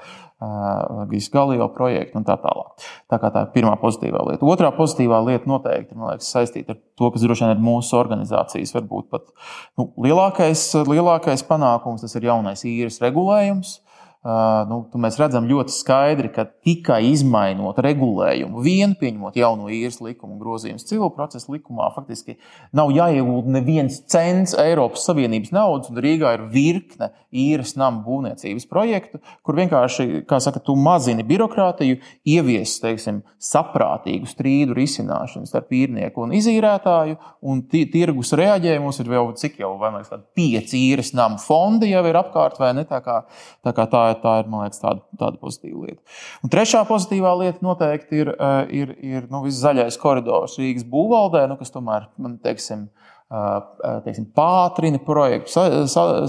Gīs 1.13 1.29
Galio 1.31 1.69
projektu 1.71 2.19
un 2.19 2.25
tā 2.27 2.35
tālāk. 2.43 2.73
Tā, 3.07 3.21
tā 3.23 3.45
ir 3.45 3.53
pirmā 3.55 3.77
pozitīvā 3.79 4.25
lieta. 4.27 4.43
Otrā 4.43 4.73
pozitīvā 4.75 5.21
lieta 5.23 5.47
noteikti 5.47 5.95
liekas, 5.95 6.33
saistīta 6.35 6.75
ar 6.75 6.81
to, 6.99 7.13
kas 7.15 7.23
droši 7.23 7.45
vien 7.45 7.55
ir 7.55 7.63
mūsu 7.63 7.95
organizācijas 8.01 8.75
varbūt 8.75 9.07
pat 9.15 9.31
nu, 9.79 9.93
lielākais, 10.03 10.65
lielākais 10.91 11.47
panākums. 11.47 12.03
Tas 12.03 12.19
ir 12.19 12.27
jaunais 12.27 12.67
īres 12.67 12.99
regulējums. 13.05 13.77
Nu, 14.23 14.79
mēs 15.03 15.17
redzam 15.19 15.49
ļoti 15.51 15.75
skaidri, 15.75 16.29
ka 16.35 16.45
tikai 16.47 17.01
izmainot 17.11 17.81
regulējumu, 17.83 18.63
vienu 18.63 18.95
pieņemot 19.01 19.39
jauno 19.39 19.71
īres 19.73 19.99
likumu 20.05 20.39
grozījumus 20.39 20.87
civil 20.87 21.11
procesa 21.17 21.51
likumā, 21.51 21.89
faktiski 21.97 22.37
nav 22.77 22.93
jāiegulda 22.95 23.57
neviens 23.59 23.99
cents 24.13 24.55
Eiropas 24.59 25.09
Savienības 25.09 25.51
naudas, 25.55 25.91
un 25.91 25.99
Rīgā 26.03 26.37
ir 26.37 26.47
virkne 26.53 27.11
īres 27.33 27.75
nama 27.81 28.03
būvniecības 28.05 28.69
projektu, 28.71 29.19
kur 29.43 29.59
vienkārši, 29.59 30.23
kā 30.29 30.39
saka, 30.45 30.63
tu 30.63 30.77
mazini 30.79 31.25
birokrātiju, 31.27 31.99
ievies, 32.29 32.77
teiksim, 32.83 33.23
saprātīgu 33.43 34.29
strīdu 34.31 34.77
risināšanu 34.77 35.49
starp 35.51 35.73
īrnieku 35.75 36.23
un 36.27 36.37
izīrētāju, 36.39 37.19
un 37.49 37.65
tirgus 37.73 38.35
reaģē. 38.39 38.79
Mums 38.83 39.01
ir 39.03 39.11
jau 39.17 39.25
cik 39.39 39.59
jau, 39.65 39.75
vai 39.81 39.91
man 39.91 40.05
liekas, 40.05 40.23
pieci 40.37 40.81
īres 40.93 41.13
nama 41.17 41.41
fondi 41.43 41.91
jau 41.91 42.05
ir 42.07 42.19
apkārt, 42.21 42.61
vai 42.61 42.73
ne? 42.77 42.87
Tā 42.89 43.01
kā 43.05 43.23
tā, 43.65 43.73
kā 43.75 43.89
tā, 43.91 44.05
tā 44.23 44.35
ir, 44.43 44.51
liekas, 44.51 44.83
tāda, 44.83 45.05
tāda 45.21 45.41
pozitīva 45.43 45.87
lieta. 45.87 46.03
Un 46.45 46.53
trešā 46.53 46.83
pozitīvā 46.89 47.33
lieta 47.41 47.65
noteikti 47.65 48.23
ir, 48.25 48.33
eh, 48.35 48.75
ir, 48.83 48.97
ir 48.99 49.31
nu, 49.33 49.45
viss 49.47 49.63
zaļais 49.63 49.99
koridors 50.01 50.59
Rīgas 50.61 50.87
būvvaldē, 50.89 51.47
nu, 51.51 51.59
kas 51.61 51.75
tomēr, 51.75 52.09
man 52.23 52.39
teiksim, 52.45 52.89
eh, 53.33 54.01
teiksim, 54.07 54.29
pātrina 54.37 55.01
projektu 55.05 55.55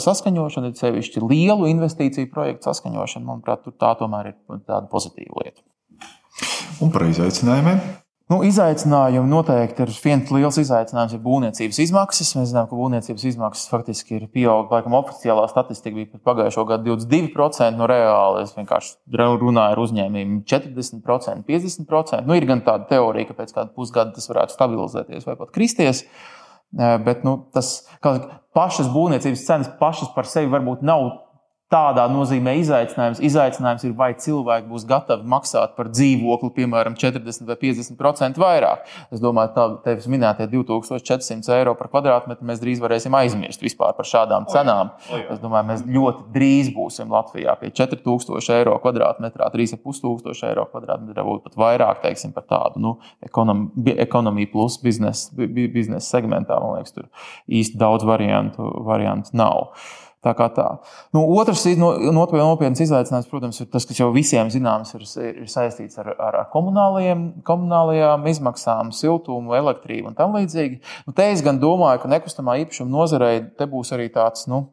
saskaņošanu, 0.03 0.71
ir 0.71 0.79
sevišķi 0.79 1.25
lielu 1.25 1.69
investīciju 1.73 2.31
projektu 2.31 2.69
saskaņošanu. 2.69 3.27
Manuprāt, 3.29 3.67
tā 3.77 3.95
tomēr 3.99 4.33
ir 4.33 4.39
tāda 4.67 4.87
pozitīva 4.91 5.43
lieta. 5.43 5.61
Un 6.81 6.89
par 6.91 7.05
izaicinājumiem? 7.05 8.02
Nu, 8.31 8.37
izaicinājumi 8.47 9.27
noteikti 9.27 9.83
ir 9.83 9.89
viens 9.99 10.29
liels 10.31 10.57
izaicinājums, 10.61 11.11
ir 11.13 11.19
būvniecības 11.25 11.79
izmaksas. 11.83 12.29
Mēs 12.37 12.53
zinām, 12.53 12.69
ka 12.69 12.77
būvniecības 12.79 13.25
izmaksas 13.33 13.67
faktiski 13.67 14.15
ir 14.15 14.29
pieaugušas. 14.31 14.71
Laikam, 14.71 14.95
oficiālā 14.95 15.43
statistika 15.51 15.97
bija 15.97 16.21
pagājušo 16.23 16.63
gadu 16.69 16.95
22% 16.95 17.75
no 17.75 17.89
reāli. 17.91 18.45
Es 18.45 18.55
vienkārši 18.55 18.95
runāju 19.19 19.65
ar 19.65 19.81
uzņēmējiem 19.83 20.39
40%, 20.47 21.43
50%. 21.49 22.21
Nu, 22.29 22.37
ir 22.39 22.47
gan 22.47 22.63
tāda 22.63 22.87
teorija, 22.93 23.27
ka 23.29 23.37
pēc 23.41 23.51
kāda 23.57 23.75
pusgada 23.75 24.15
tas 24.15 24.31
varētu 24.31 24.55
stabilizēties 24.55 25.27
vai 25.27 25.35
pat 25.43 25.51
kristies. 25.59 26.05
Bet 26.71 27.27
nu, 27.27 27.35
tas, 27.53 27.75
pašas 28.55 28.87
būvniecības 28.95 29.45
cenas 29.49 29.75
pašas 29.83 30.15
par 30.15 30.31
sevi 30.31 30.47
varbūt 30.55 30.87
nav 30.87 31.09
tādā 31.73 32.05
nozīmē 32.11 32.53
izaicinājums. 32.61 33.21
Izaicinājums 33.23 33.85
ir, 33.87 33.93
vai 33.97 34.11
cilvēki 34.19 34.69
būs 34.69 34.85
gatavi 34.89 35.25
maksāt 35.29 35.73
par 35.77 35.89
dzīvokli, 35.89 36.51
piemēram, 36.57 36.95
40 36.99 37.47
vai 37.49 37.57
50% 37.61 38.41
vairāk. 38.41 38.85
Es 39.13 39.23
domāju, 39.23 39.53
ka 39.55 39.65
tevis 39.87 40.07
minētie 40.11 40.47
2400 40.51 41.55
eiro 41.57 41.73
par 41.79 41.89
kvadrātmetru 41.93 42.47
mēs 42.49 42.61
drīz 42.61 42.83
varēsim 42.83 43.17
aizmirst 43.17 43.63
vispār 43.65 43.95
par 43.97 44.07
šādām 44.09 44.47
cenām. 44.51 44.93
Es 45.23 45.41
domāju, 45.41 45.69
mēs 45.71 45.85
ļoti 45.87 46.27
drīz 46.35 46.71
būsim 46.75 47.13
Latvijā 47.13 47.57
pie 47.61 47.71
4000 47.73 48.53
eiro 48.59 48.77
kvadrātmetrā, 48.83 49.49
3500 49.55 50.47
eiro 50.51 50.67
kvadrātmetrā, 50.69 51.25
varbūt 51.25 51.49
pat 51.49 51.59
vairāk, 51.65 52.03
teiksim, 52.05 52.35
par 52.35 52.47
tādu 52.49 52.83
nu, 52.83 52.95
ekonomiju, 53.25 53.97
ekonomiju 54.05 54.53
plus 54.53 54.77
biznesa 54.83 55.33
biznes 55.33 56.09
segmentā. 56.09 56.59
Man 56.61 56.77
liekas, 56.77 56.95
tur 56.95 57.09
īsti 57.49 57.81
daudz 57.81 58.05
variantu, 58.07 58.69
variantu 58.85 59.37
nav. 59.37 59.73
Tā 60.23 60.31
kā 60.37 60.45
tā. 60.55 60.65
Nu, 61.11 61.25
otrs 61.35 61.65
no, 61.75 61.89
nopietns 62.15 62.79
izaicinājums, 62.85 63.27
protams, 63.27 63.59
ir 63.59 63.67
tas, 63.73 63.83
kas 63.89 63.99
jau 63.99 64.07
visiem 64.15 64.47
zināms, 64.53 64.93
ir, 64.95 65.03
ir 65.33 65.49
saistīts 65.51 65.99
ar, 65.99 66.13
ar, 66.15 66.37
ar 66.45 66.47
komunālajām 66.53 68.23
izmaksām, 68.31 68.93
siltumu, 68.95 69.51
elektrību 69.59 70.13
un 70.13 70.15
tam 70.15 70.37
līdzīgi. 70.37 70.79
Nu, 71.07 71.15
te 71.17 71.27
es 71.33 71.43
gan 71.43 71.59
domāju, 71.59 72.05
ka 72.05 72.13
nekustamā 72.15 72.55
īpašuma 72.63 72.93
nozarei 72.93 73.41
būs 73.73 73.91
arī 73.97 74.07
tāds, 74.15 74.47
nu, 74.47 74.63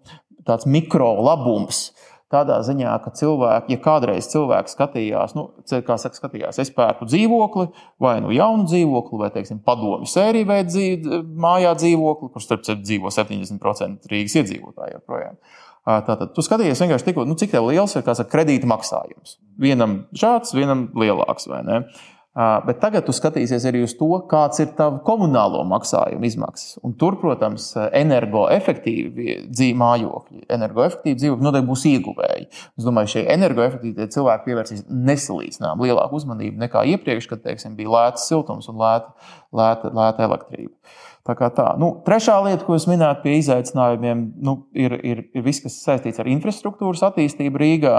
tāds 0.46 0.70
mikro 0.70 1.16
labums. 1.18 1.88
Tādā 2.30 2.60
ziņā, 2.62 2.92
ka 3.02 3.10
cilvēki, 3.18 3.74
ja 3.74 3.80
kādreiz 3.82 4.28
cilvēks 4.30 4.76
skatījās, 4.76 5.32
nu, 5.34 5.48
kā 5.66 5.96
saka, 5.98 6.14
skatījās, 6.14 6.60
es 6.62 6.70
pērku 6.76 7.08
dzīvokli, 7.08 7.64
vai 8.02 8.12
nu 8.22 8.30
jaunu 8.30 8.68
dzīvokli, 8.70 9.18
vai, 9.18 9.32
teiksim, 9.34 9.58
padomu 9.66 10.06
sēriju 10.06 10.46
veidu 10.46 10.70
dzīv, 10.70 11.08
mājā 11.42 11.72
dzīvokli, 11.80 12.30
kur 12.30 12.44
starp 12.44 12.62
citu 12.68 12.84
dzīvo 12.84 13.10
70% 13.16 14.06
Rīgas 14.12 14.38
iedzīvotāji 14.38 14.94
joprojām. 14.94 15.42
Tātad 15.90 16.30
tu 16.36 16.44
skatījies 16.46 16.84
vienkārši 16.84 17.08
tikko, 17.08 17.26
nu, 17.26 17.34
cik 17.40 17.56
liels 17.66 17.96
ir 17.98 18.06
saka, 18.06 18.28
kredīta 18.30 18.68
maksājums. 18.70 19.40
Vienam 19.58 20.04
šāds, 20.14 20.54
vienam 20.54 20.86
lielāks? 20.94 21.50
Bet 22.30 22.76
tagad 22.78 23.02
tu 23.08 23.10
skatīsies 23.14 23.64
arī 23.66 23.80
uz 23.82 23.96
to, 23.98 24.06
kāds 24.30 24.60
ir 24.62 24.68
tavs 24.78 25.00
komunālo 25.06 25.64
maksājumu 25.66 26.28
izmaksas. 26.28 26.76
Un 26.86 26.94
tur, 26.98 27.16
protams, 27.18 27.72
energoefektīvi 27.74 29.34
dzīve 29.48 29.78
mājokļi, 29.80 30.44
energoefektīvi 30.54 31.18
dzīvokļi 31.18 31.46
noteikti 31.48 31.70
būs 31.72 31.84
ieguvēji. 31.90 32.46
Es 32.78 32.86
domāju, 32.86 33.12
šie 33.16 33.24
energoefektīvie 33.34 34.06
cilvēki 34.14 34.46
pievērsīs 34.46 34.86
nesalīdzinām 35.10 35.82
lielāku 35.82 36.20
uzmanību 36.20 36.62
nekā 36.62 36.86
iepriekš, 36.94 37.26
kad 37.32 37.42
teiksim, 37.48 37.74
bija 37.78 37.96
lēts 37.96 38.30
siltums 38.30 38.70
un 38.70 38.78
lēta, 38.78 39.10
lēta, 39.50 39.90
lēta 39.90 40.28
elektrība. 40.30 40.70
Tā 41.28 41.34
kā 41.36 41.50
tā. 41.52 41.66
Nu, 41.76 41.90
trešā 42.06 42.38
lieta, 42.46 42.64
ko 42.64 42.78
es 42.78 42.86
minēju 42.88 43.18
pie 43.20 43.34
izaicinājumiem, 43.42 44.22
nu, 44.40 44.54
ir, 44.72 44.94
ir, 45.04 45.18
ir 45.36 45.42
viss, 45.44 45.60
kas 45.60 45.76
saistīts 45.84 46.22
ar 46.22 46.30
infrastruktūras 46.32 47.02
attīstību 47.10 47.60
Rīgā. 47.60 47.96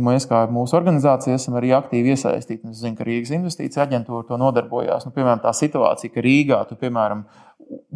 Mēs, 0.00 0.24
kā 0.30 0.46
mūsu 0.48 0.78
organizācija, 0.78 1.36
esam 1.36 1.58
arī 1.60 1.74
aktīvi 1.76 2.14
iesaistīti. 2.14 2.72
Es 2.72 2.80
zinu, 2.80 2.96
ka 2.96 3.04
Rīgas 3.04 3.34
investīcija 3.36 3.84
aģentūra 3.84 4.24
to 4.30 4.40
nodarbojās. 4.40 5.04
Nu, 5.04 5.12
piemēram, 5.12 5.44
tā 5.44 5.52
situācija, 5.56 6.14
ka 6.14 6.24
Rīgā 6.24 6.62
tu, 6.70 6.80
piemēram, 6.80 7.26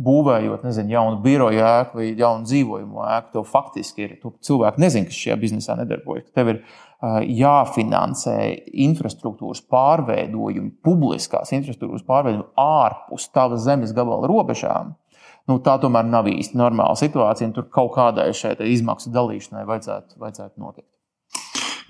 būvējot 0.01 0.65
nezinu, 0.67 0.95
jaunu 0.95 1.19
biroju 1.25 1.63
ēku 1.63 2.01
vai 2.01 2.07
jaunu 2.19 2.49
dzīvojumu 2.49 3.03
ēku, 3.07 3.33
tev 3.35 3.47
faktiski 3.49 4.07
ir 4.07 4.15
cilvēki, 4.47 4.83
nezina, 4.83 5.09
kas 5.11 5.19
šajā 5.21 5.37
biznesā 5.41 5.77
nedarbojas. 5.79 6.31
Tev 6.37 6.53
ir 6.55 6.63
jāfinansē 7.41 8.37
infrastruktūras 8.87 9.63
pārveidojumi, 9.73 10.75
publiskās 10.85 11.55
infrastruktūras 11.57 12.05
pārveidojumi 12.09 12.51
ārpus 12.61 13.31
tavas 13.33 13.65
zemes 13.65 13.95
gabala 13.97 14.29
robežām. 14.31 14.95
Nu, 15.49 15.57
tā 15.65 15.79
tomēr 15.83 16.05
nav 16.07 16.29
īsti 16.31 16.59
normāla 16.61 16.99
situācija, 16.99 17.49
un 17.49 17.57
tur 17.57 17.71
kaut 17.73 17.95
kādai 17.97 18.29
šai 18.37 18.55
izmaksu 18.71 19.11
dalīšanai 19.15 19.65
vajadzētu, 19.67 20.19
vajadzētu 20.21 20.63
notikt. 20.63 20.90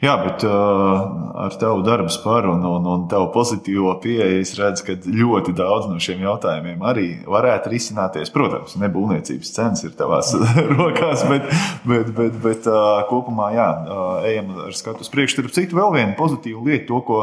Jā, 0.00 0.14
bet 0.16 0.44
uh, 0.48 1.00
ar 1.44 1.56
tavu 1.60 1.82
darbu 1.84 2.08
spāru 2.08 2.54
un, 2.54 2.62
un, 2.64 2.86
un 2.88 3.02
tavu 3.10 3.26
pozitīvo 3.34 3.92
pieeju 4.00 4.38
es 4.40 4.54
redzu, 4.56 4.86
ka 4.86 4.94
ļoti 5.04 5.52
daudz 5.58 5.90
no 5.90 5.98
šiem 6.00 6.22
jautājumiem 6.24 6.80
arī 6.88 7.04
varētu 7.28 7.68
risināties. 7.74 8.32
Protams, 8.32 8.78
nebūvniecības 8.80 9.52
cenas 9.58 9.84
ir 9.84 9.92
tavās 9.98 10.32
rokās, 10.78 11.26
bet, 11.28 11.52
bet, 11.84 12.14
bet, 12.16 12.40
bet 12.40 12.70
uh, 12.72 13.02
kopumā 13.10 13.50
jā, 13.52 13.68
uh, 13.68 14.08
ejam 14.30 14.54
ar 14.70 14.78
skatu 14.78 15.04
uz 15.04 15.12
priekšu. 15.12 15.36
Starp 15.36 15.56
citu, 15.58 15.76
vēl 15.76 15.92
viena 15.98 16.16
pozitīva 16.16 16.64
lieta, 16.64 16.86
to, 16.88 17.02
ko 17.04 17.20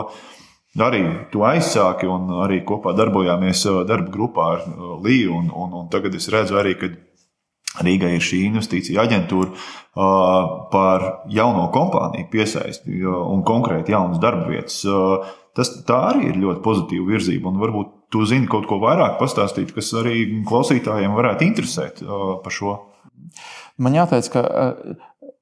arī 0.85 1.01
tu 1.33 1.41
aizsāki 1.49 2.05
un 2.05 2.29
arī 2.45 2.61
kopā 2.61 2.93
darbojāmies 2.93 3.65
darba 3.89 4.13
grupā 4.13 4.51
ar 4.53 4.69
Līju. 5.01 5.33
Un, 5.33 5.49
un, 5.49 5.73
un 5.81 5.89
tagad 5.89 6.13
es 6.13 6.29
redzu 6.29 6.61
arī, 6.61 6.77
ka 6.77 6.93
Rīgai 7.83 8.15
ir 8.17 8.23
šī 8.23 8.43
investīcija 8.47 9.03
aģentūra 9.03 9.49
uh, 9.51 9.59
par 10.71 11.05
jauno 11.33 11.67
kompāniju 11.73 12.29
piesaisti 12.31 13.03
un 13.05 13.43
konkrēti 13.47 13.93
jaunas 13.93 14.21
darba 14.23 14.49
vietas. 14.49 14.79
Uh, 14.87 15.27
tas 15.57 15.73
arī 15.93 16.31
ir 16.31 16.41
ļoti 16.41 16.63
pozitīva 16.65 17.11
virzība. 17.13 17.53
Varbūt 17.63 17.93
tu 18.13 18.23
zini 18.29 18.49
kaut 18.49 18.69
ko 18.69 18.79
vairāk 18.81 19.17
pastāstīt, 19.21 19.73
kas 19.75 19.91
arī 19.99 20.43
klausītājiem 20.47 21.17
varētu 21.17 21.47
interesēt 21.47 22.01
uh, 22.05 22.37
par 22.43 22.55
šo. 22.55 22.77
Man 23.77 23.93
jāteic, 23.93 24.31
ka 24.33 24.41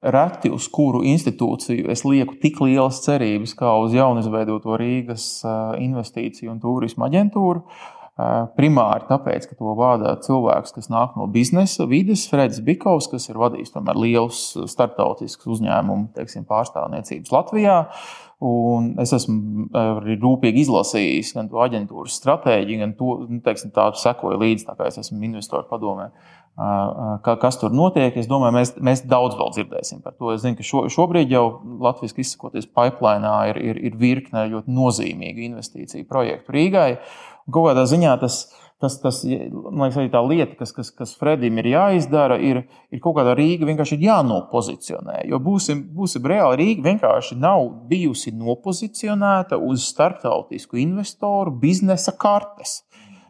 reti 0.05 0.51
uz 0.53 0.67
kuru 0.71 1.01
institūciju 1.07 1.89
es 1.91 2.03
lieku 2.05 2.37
tik 2.41 2.59
lielas 2.61 3.01
cerības 3.05 3.55
kā 3.57 3.71
uz 3.81 3.95
jaunizveidoto 3.95 4.77
Rīgas 4.79 5.25
investīciju 5.81 6.51
un 6.53 6.61
turisma 6.61 7.09
aģentūru. 7.09 7.63
Primāri 8.15 9.09
tāpēc, 9.09 9.43
ka 9.49 9.57
to 9.59 9.73
vada 9.75 10.13
cilvēks, 10.23 10.71
kas 10.77 10.87
nāk 10.87 11.17
no 11.19 11.25
biznesa 11.27 11.83
vides, 11.89 12.21
Fredis 12.31 12.61
Bikovs, 12.63 13.09
kas 13.11 13.27
ir 13.27 13.35
vadījis 13.41 13.73
tomēr 13.73 13.99
lielus 13.99 14.53
starptautiskus 14.71 15.57
uzņēmumu 15.57 16.13
teiksim, 16.15 16.45
pārstāvniecības 16.47 17.33
Latvijā. 17.35 17.81
Un 18.45 18.93
es 19.03 19.11
esmu 19.15 19.67
arī 19.79 20.15
rūpīgi 20.21 20.63
izlasījis 20.63 21.33
gan 21.35 21.51
to 21.51 21.59
aģentūras 21.63 22.15
stratēģiju, 22.21 22.79
gan 22.85 22.95
to 22.95 23.11
nu, 23.27 23.41
teiksim, 23.43 23.75
tādu 23.75 23.99
sekoju 23.99 24.39
līdzi, 24.39 24.67
tā 24.69 24.75
kā 24.79 24.87
es 24.87 24.99
esmu 25.03 25.19
investoru 25.27 25.67
padomē. 25.67 26.09
Kas 26.55 27.59
tur 27.59 27.75
notiek? 27.75 28.15
Es 28.15 28.29
domāju, 28.31 28.55
mēs, 28.55 28.73
mēs 28.79 29.03
daudz 29.11 29.35
vēl 29.35 29.51
dzirdēsim 29.57 29.99
par 30.03 30.15
to. 30.15 30.31
Es 30.31 30.43
zinu, 30.43 30.55
ka 30.55 30.63
šo, 30.63 30.85
šobrīd 30.91 31.31
jau 31.35 31.45
Latvijas 31.83 32.15
izsakoties 32.23 32.69
pipeline 32.71 33.31
ir, 33.51 33.59
ir, 33.59 33.81
ir 33.89 33.97
virkne 33.99 34.47
ļoti 34.53 34.71
nozīmīgu 34.71 35.49
investīciju 35.49 36.07
projektu 36.07 36.55
Rīgai. 36.55 36.89
Kaut 37.51 37.67
kādā 37.69 37.83
ziņā 37.85 38.15
tas, 38.21 38.39
tas, 38.81 38.95
tas 39.03 39.19
liekas, 39.25 39.97
arī 39.99 40.09
tā 40.13 40.21
lieta, 40.25 40.55
kas, 40.57 40.71
kas, 40.73 40.89
kas 40.95 41.13
Fredim 41.19 41.59
ir 41.61 41.69
jāizdara, 41.75 42.39
ir, 42.41 42.63
ir 42.89 43.01
kaut 43.03 43.19
kādā 43.19 43.35
Rīga 43.37 43.67
vienkārši 43.69 43.99
jānopozicionē. 44.01 45.19
Jo 45.29 45.37
būsim, 45.43 45.83
būsim 45.93 46.25
reāli, 46.25 46.57
Rīga 46.63 46.87
vienkārši 46.89 47.37
nav 47.37 47.67
bijusi 47.89 48.33
nopozicionēta 48.33 49.59
uz 49.61 49.85
starptautisku 49.91 50.81
investoru 50.81 51.53
biznesa 51.61 52.15
kartes. 52.17 52.79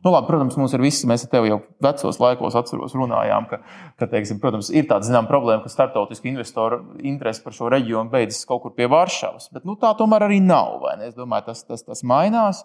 Nu, 0.06 0.12
labi, 0.14 0.28
protams, 0.30 0.54
mums 0.54 0.74
ir 0.78 0.84
viss, 0.86 1.02
mēs 1.10 1.24
ar 1.26 1.32
tevi 1.32 1.50
jau 1.50 1.56
vecos 1.82 2.20
laikos 2.22 2.54
atceros, 2.60 2.94
runājām, 2.94 3.48
ka, 3.50 3.58
ka 3.98 4.08
teiksim, 4.12 4.38
protams, 4.38 4.68
ir 4.70 4.86
tāda 4.86 5.08
zinām 5.08 5.26
problēma, 5.26 5.64
ka 5.64 5.72
starptautiski 5.74 6.30
investoru 6.30 6.78
interesi 7.02 7.42
par 7.42 7.56
šo 7.58 7.72
reģionu 7.74 8.14
beidzas 8.14 8.46
kaut 8.46 8.62
kur 8.62 8.76
pie 8.78 8.86
Varšavas. 8.92 9.50
Bet 9.56 9.66
nu, 9.66 9.74
tā 9.82 9.96
tomēr 9.98 10.28
arī 10.28 10.38
nav. 10.46 10.86
Es 11.02 11.16
domāju, 11.18 11.48
tas, 11.48 11.64
tas, 11.66 11.82
tas 11.88 12.04
mainās. 12.06 12.60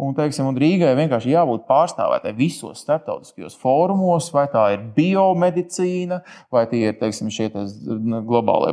Un, 0.00 0.14
teiksim, 0.16 0.48
un 0.48 0.56
Rīgai 0.56 0.94
vienkārši 0.96 1.34
jābūt 1.34 1.66
pārstāvētai 1.68 2.32
visos 2.38 2.80
starptautiskajos 2.86 3.58
fórumos, 3.60 4.30
vai 4.32 4.46
tā 4.48 4.64
ir 4.78 4.88
biomedicīna, 4.96 6.22
vai 6.48 6.64
tie 6.72 6.94
ir 6.94 6.96
teiksim, 7.02 7.28
šie 7.28 7.50
globālie 7.52 8.72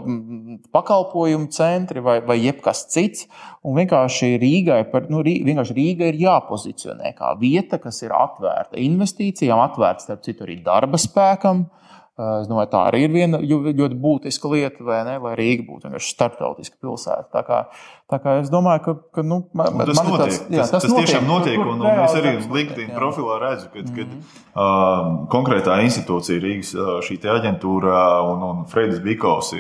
pakalpojumu 0.71 1.51
centri, 1.51 1.99
vai, 2.07 2.21
vai 2.23 2.39
jebkas 2.39 2.85
cits. 2.95 3.27
Un 3.67 3.75
vienkārši 3.81 4.37
Rīgai, 4.39 4.79
par, 4.95 5.11
nu, 5.11 5.19
vienkārši 5.27 5.75
Rīga 5.75 6.07
ir 6.07 6.23
jāpozicionē 6.23 7.11
kā 7.19 7.35
vieta, 7.43 7.83
kas 7.83 7.99
ir 8.03 8.12
atvērta 8.17 8.79
investīcijām, 8.81 9.61
atvērta 9.63 10.07
starp 10.07 10.25
citu 10.25 10.45
arī 10.47 10.59
darba 10.65 10.99
spēkam. 11.01 11.65
Es 12.13 12.45
domāju, 12.45 12.69
tā 12.69 12.83
arī 12.91 13.07
ir 13.07 13.13
viena 13.15 13.39
ļoti 13.41 13.95
būtiska 13.97 14.49
lieta, 14.51 14.83
ne, 15.07 15.15
lai 15.17 15.31
Rīga 15.39 15.63
būtu 15.65 15.87
vienkārši 15.87 16.11
starptautiska 16.13 16.77
pilsēta. 16.77 17.25
Tā 17.33 17.41
kā, 17.47 17.61
tā 18.11 18.19
kā 18.21 18.35
es 18.41 18.49
domāju, 18.51 18.81
ka, 18.85 18.93
ka 19.17 19.23
nu, 19.25 19.39
man, 19.55 19.79
tas, 19.79 19.97
man 19.97 20.09
notiek, 20.11 20.21
tāds, 20.23 20.39
jā, 20.51 20.63
tas, 20.63 20.71
tas, 20.73 20.83
tas 20.83 20.91
notiek. 20.91 21.07
tiešām 21.07 21.27
notiek. 21.29 21.57
Un, 21.61 21.71
un, 21.75 21.85
un 21.87 22.01
es 22.03 22.15
arī 22.19 22.33
uz 22.39 22.47
LinkedIn 22.51 22.91
profilā 22.95 23.39
redzu, 23.41 23.69
ka 23.73 23.79
mm 23.79 23.95
-hmm. 23.95 24.21
uh, 24.53 25.29
konkrētā 25.33 25.79
institūcija, 25.87 26.41
Rīgas 26.43 26.73
šī 27.07 27.19
aģentūra 27.37 28.03
un, 28.31 28.43
un 28.49 28.65
Fredis 28.71 28.99
Bikovs 28.99 29.53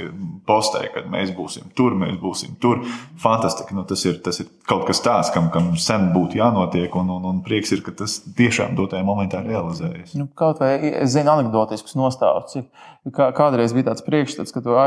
postē, 0.47 0.83
ka 0.93 1.05
mēs 1.09 1.31
būsim 1.35 1.71
tur, 1.75 1.95
mēs 1.95 2.19
būsim 2.19 2.55
tur. 2.59 2.83
Fantastiski. 3.17 3.75
Nu, 3.75 3.83
tas, 3.83 4.05
ir, 4.05 4.21
tas 4.23 4.39
ir 4.39 4.47
kaut 4.67 4.85
kas 4.87 5.01
tāds, 5.01 5.33
kam, 5.33 5.49
kam 5.49 5.75
sen 5.77 6.11
būtu 6.13 6.37
jānotiek, 6.37 6.95
un, 6.95 7.09
un, 7.09 7.25
un 7.25 7.43
prieks 7.43 7.71
ir, 7.71 7.81
ka 7.81 7.91
tas 7.91 8.19
tiešām 8.37 8.75
dotajā 8.75 9.03
momentā 9.03 9.43
realizējas. 9.43 10.15
Nu, 10.15 10.27
kaut 10.35 10.59
vai 10.59 10.75
es 10.91 11.15
zinu 11.15 11.31
anekdotiskus 11.31 11.95
nostāvus 11.95 12.63
kā, 13.11 13.29
kādreiz 13.35 13.73
bija 13.75 13.91
tāds 13.91 14.05
priekšstats, 14.05 14.53
ka 14.55 14.61
tu 14.63 14.77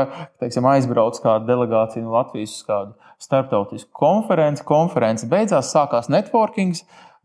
teiksim, 0.41 0.65
aizbrauc 0.71 1.19
kāda 1.21 1.45
delegācija 1.49 2.05
no 2.05 2.15
Latvijas 2.15 2.55
uz 2.57 2.65
kādu 2.67 2.95
starptautisku 3.21 3.91
konferenci. 3.97 4.65
Konferences 4.67 5.29
beigās 5.29 5.73
sākās 5.73 6.09
networking. 6.11 6.77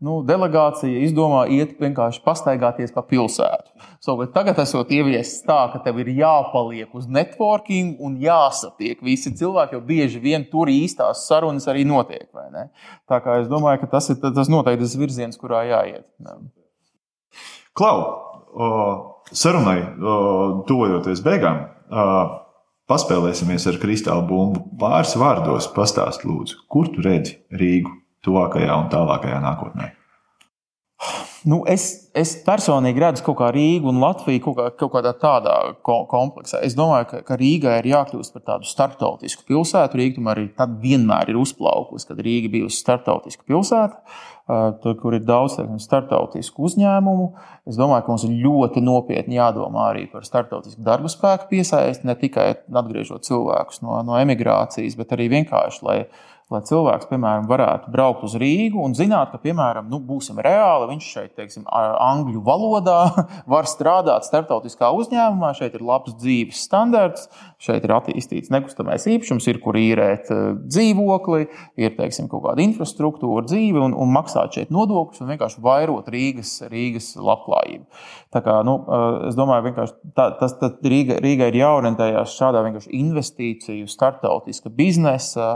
Nu, 0.03 0.17
delegācija 0.27 0.99
izdomā 1.05 1.45
iet 1.53 1.77
vienkārši 1.79 2.19
pastaigāties 2.25 2.91
pa 2.91 3.05
pilsētu. 3.07 3.69
So, 4.03 4.17
tagad 4.35 4.57
esot 4.59 4.89
ieviesis 4.91 5.45
tā, 5.47 5.61
ka 5.71 5.79
tev 5.85 6.01
ir 6.03 6.09
jāpaliek 6.17 6.91
uz 6.97 7.05
networking 7.07 8.01
un 8.03 8.17
jāsatiek 8.19 8.99
visi 9.05 9.31
cilvēki, 9.31 9.77
jo 9.77 9.85
bieži 9.87 10.19
vien 10.19 10.43
tur 10.51 10.67
īstās 10.67 11.23
sarunas 11.29 11.69
arī 11.71 11.85
notiek. 11.87 12.27
Tā 13.07 13.21
kā 13.23 13.37
es 13.39 13.47
domāju, 13.47 13.85
ka 13.85 13.93
tas 13.95 14.11
ir 14.11 14.19
tas 14.19 14.51
noteikti 14.51 14.83
tas 14.83 14.99
virziens, 14.99 15.39
kurā 15.39 15.63
jāiet. 15.69 16.03
Klau, 17.79 17.95
sarunai, 19.31 19.79
tuvojoties 20.67 21.23
beigām, 21.23 21.63
paspēlēsimies 22.91 23.67
ar 23.71 23.79
kristāla 23.81 24.23
bumbu. 24.27 24.63
Pāris 24.79 25.15
vārdos 25.19 25.69
pastāst, 25.75 26.25
lūdzu, 26.27 26.63
kur 26.71 26.91
tu 26.93 27.03
redzi 27.05 27.39
Rīgu 27.59 27.93
tuvākajā 28.25 28.79
un 28.79 28.89
tālākajā 28.93 29.41
nākotnē? 29.43 29.91
Nu, 31.43 31.59
es, 31.67 32.07
es 32.15 32.37
personīgi 32.45 33.01
redzu 33.03 33.25
kaut 33.25 33.35
kā 33.41 33.49
Rīgu 33.51 33.89
un 33.91 33.99
Latviju 33.99 34.39
kaut, 34.45 34.55
kā, 34.55 34.67
kaut 34.79 34.93
kādā 34.93 35.11
tādā 35.19 35.55
kompleksā. 35.83 36.61
Es 36.63 36.75
domāju, 36.77 37.09
ka, 37.09 37.19
ka 37.27 37.37
Rīgai 37.39 37.81
ir 37.81 37.89
jākļūst 37.91 38.35
par 38.35 38.45
tādu 38.47 38.69
starptautisku 38.69 39.43
pilsētu. 39.49 39.99
Rīga 39.99 40.21
tomēr 40.21 40.45
ir, 40.45 40.53
vienmēr 40.85 41.33
ir 41.33 41.41
uzplaukusi, 41.41 42.07
kad 42.07 42.21
Rīga 42.23 42.51
bijusi 42.53 42.79
starptautiska 42.79 43.43
pilsēta. 43.49 43.99
Tur, 44.83 44.95
kur 44.99 45.15
ir 45.15 45.23
daudz 45.23 45.55
teiksim, 45.55 45.79
starptautisku 45.79 46.65
uzņēmumu, 46.67 47.29
es 47.71 47.77
domāju, 47.79 48.03
ka 48.03 48.11
mums 48.11 48.25
ir 48.27 48.33
ļoti 48.43 48.81
nopietni 48.83 49.37
jādomā 49.37 49.85
arī 49.93 50.03
par 50.11 50.25
starptautisku 50.27 50.83
darba 50.83 51.07
spēku 51.11 51.47
piesaisti, 51.51 52.03
ne 52.09 52.15
tikai 52.19 52.49
atgriežot 52.67 53.23
cilvēkus 53.23 53.79
no, 53.87 54.01
no 54.03 54.19
emigrācijas, 54.19 54.97
bet 54.99 55.15
arī 55.15 55.29
vienkārši, 55.31 55.87
lai 55.87 55.97
lai 56.53 56.61
cilvēks, 56.67 57.07
piemēram, 57.09 57.47
varētu 57.49 57.91
braukt 57.93 58.23
uz 58.27 58.35
Rīgu 58.39 58.81
un 58.83 58.95
zināt, 58.97 59.31
ka, 59.33 59.39
piemēram, 59.43 59.89
nu, 59.91 59.99
būsim 60.03 60.39
reāli, 60.43 60.89
viņš 60.93 61.09
šeit, 61.15 61.33
teiksim, 61.39 61.65
angļu 61.67 62.43
valodā 62.45 62.99
var 63.53 63.69
strādāt 63.69 64.27
starptautiskā 64.27 64.91
uzņēmumā, 64.95 65.53
šeit 65.57 65.77
ir 65.77 65.85
labs 65.85 66.15
dzīves 66.21 66.63
standarts, 66.67 67.27
šeit 67.63 67.85
ir 67.85 67.95
attīstīts 67.95 68.51
nekustamais 68.53 69.07
īpašums, 69.09 69.47
ir 69.51 69.59
kur 69.63 69.77
īrēt 69.79 70.31
dzīvokli, 70.63 71.47
ir, 71.81 71.95
teiksim, 71.97 72.29
kaut 72.31 72.45
kāda 72.47 72.63
infrastruktūra, 72.65 73.45
dzīve 73.49 73.81
un, 73.83 73.95
un 73.97 74.13
maksāt 74.13 74.57
šeit 74.57 74.73
nodokļus 74.73 75.23
un 75.23 75.33
vienkārši 75.33 75.63
vairot 75.63 76.09
Rīgas, 76.13 76.55
Rīgas 76.71 77.13
labklājību. 77.19 77.87
Tā 78.33 78.41
kā, 78.45 78.59
nu, 78.65 78.79
es 79.27 79.37
domāju, 79.37 79.73
ka 79.77 79.87
tas 80.39 80.57
Rīga, 80.81 81.19
Rīga 81.23 81.49
ir 81.51 81.59
jāorientējas 81.61 82.33
šādā 82.37 82.63
investīciju, 82.63 83.87
starptautiska 83.89 84.71
biznesa 84.73 85.49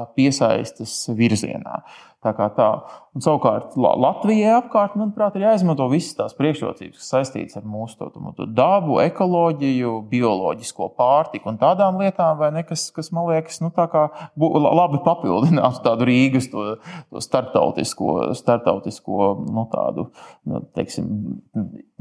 piesaistes 0.87 1.15
virzienā. 1.17 1.83
Tā 2.23 2.33
kā 2.33 2.47
tā. 2.49 2.67
Un, 3.13 3.21
savukārt, 3.21 3.75
Latvijai 3.77 4.55
apkārt, 4.57 4.95
manuprāt, 4.97 5.35
ir 5.37 5.45
jāizmanto 5.45 5.85
visas 5.89 6.15
tās 6.17 6.33
priekšrocības, 6.37 6.97
kas 6.97 7.11
saistītas 7.13 7.59
ar 7.59 7.63
mūsu 7.65 7.97
to, 7.99 8.09
to 8.35 8.47
dabu, 8.49 8.97
ekoloģiju, 9.03 9.93
bioloģisko 10.09 10.89
pārtiku 10.97 11.51
un 11.51 11.59
tādām 11.61 12.01
lietām, 12.01 12.41
ne, 12.53 12.65
kas, 12.65 12.89
kas, 12.91 13.11
man 13.13 13.29
liekas, 13.29 13.61
nu, 13.61 13.69
kā, 13.71 14.07
labi 14.35 15.01
papildinātu 15.05 15.83
tādu 15.85 16.09
Rīgas 16.09 16.49
to, 16.51 16.67
to 17.13 17.21
starptautisko, 17.21 18.33
starptautisko 18.37 19.31
nu, 19.45 19.67
tādu, 19.71 20.09
nu, 20.49 20.65
teiksim, 20.77 21.09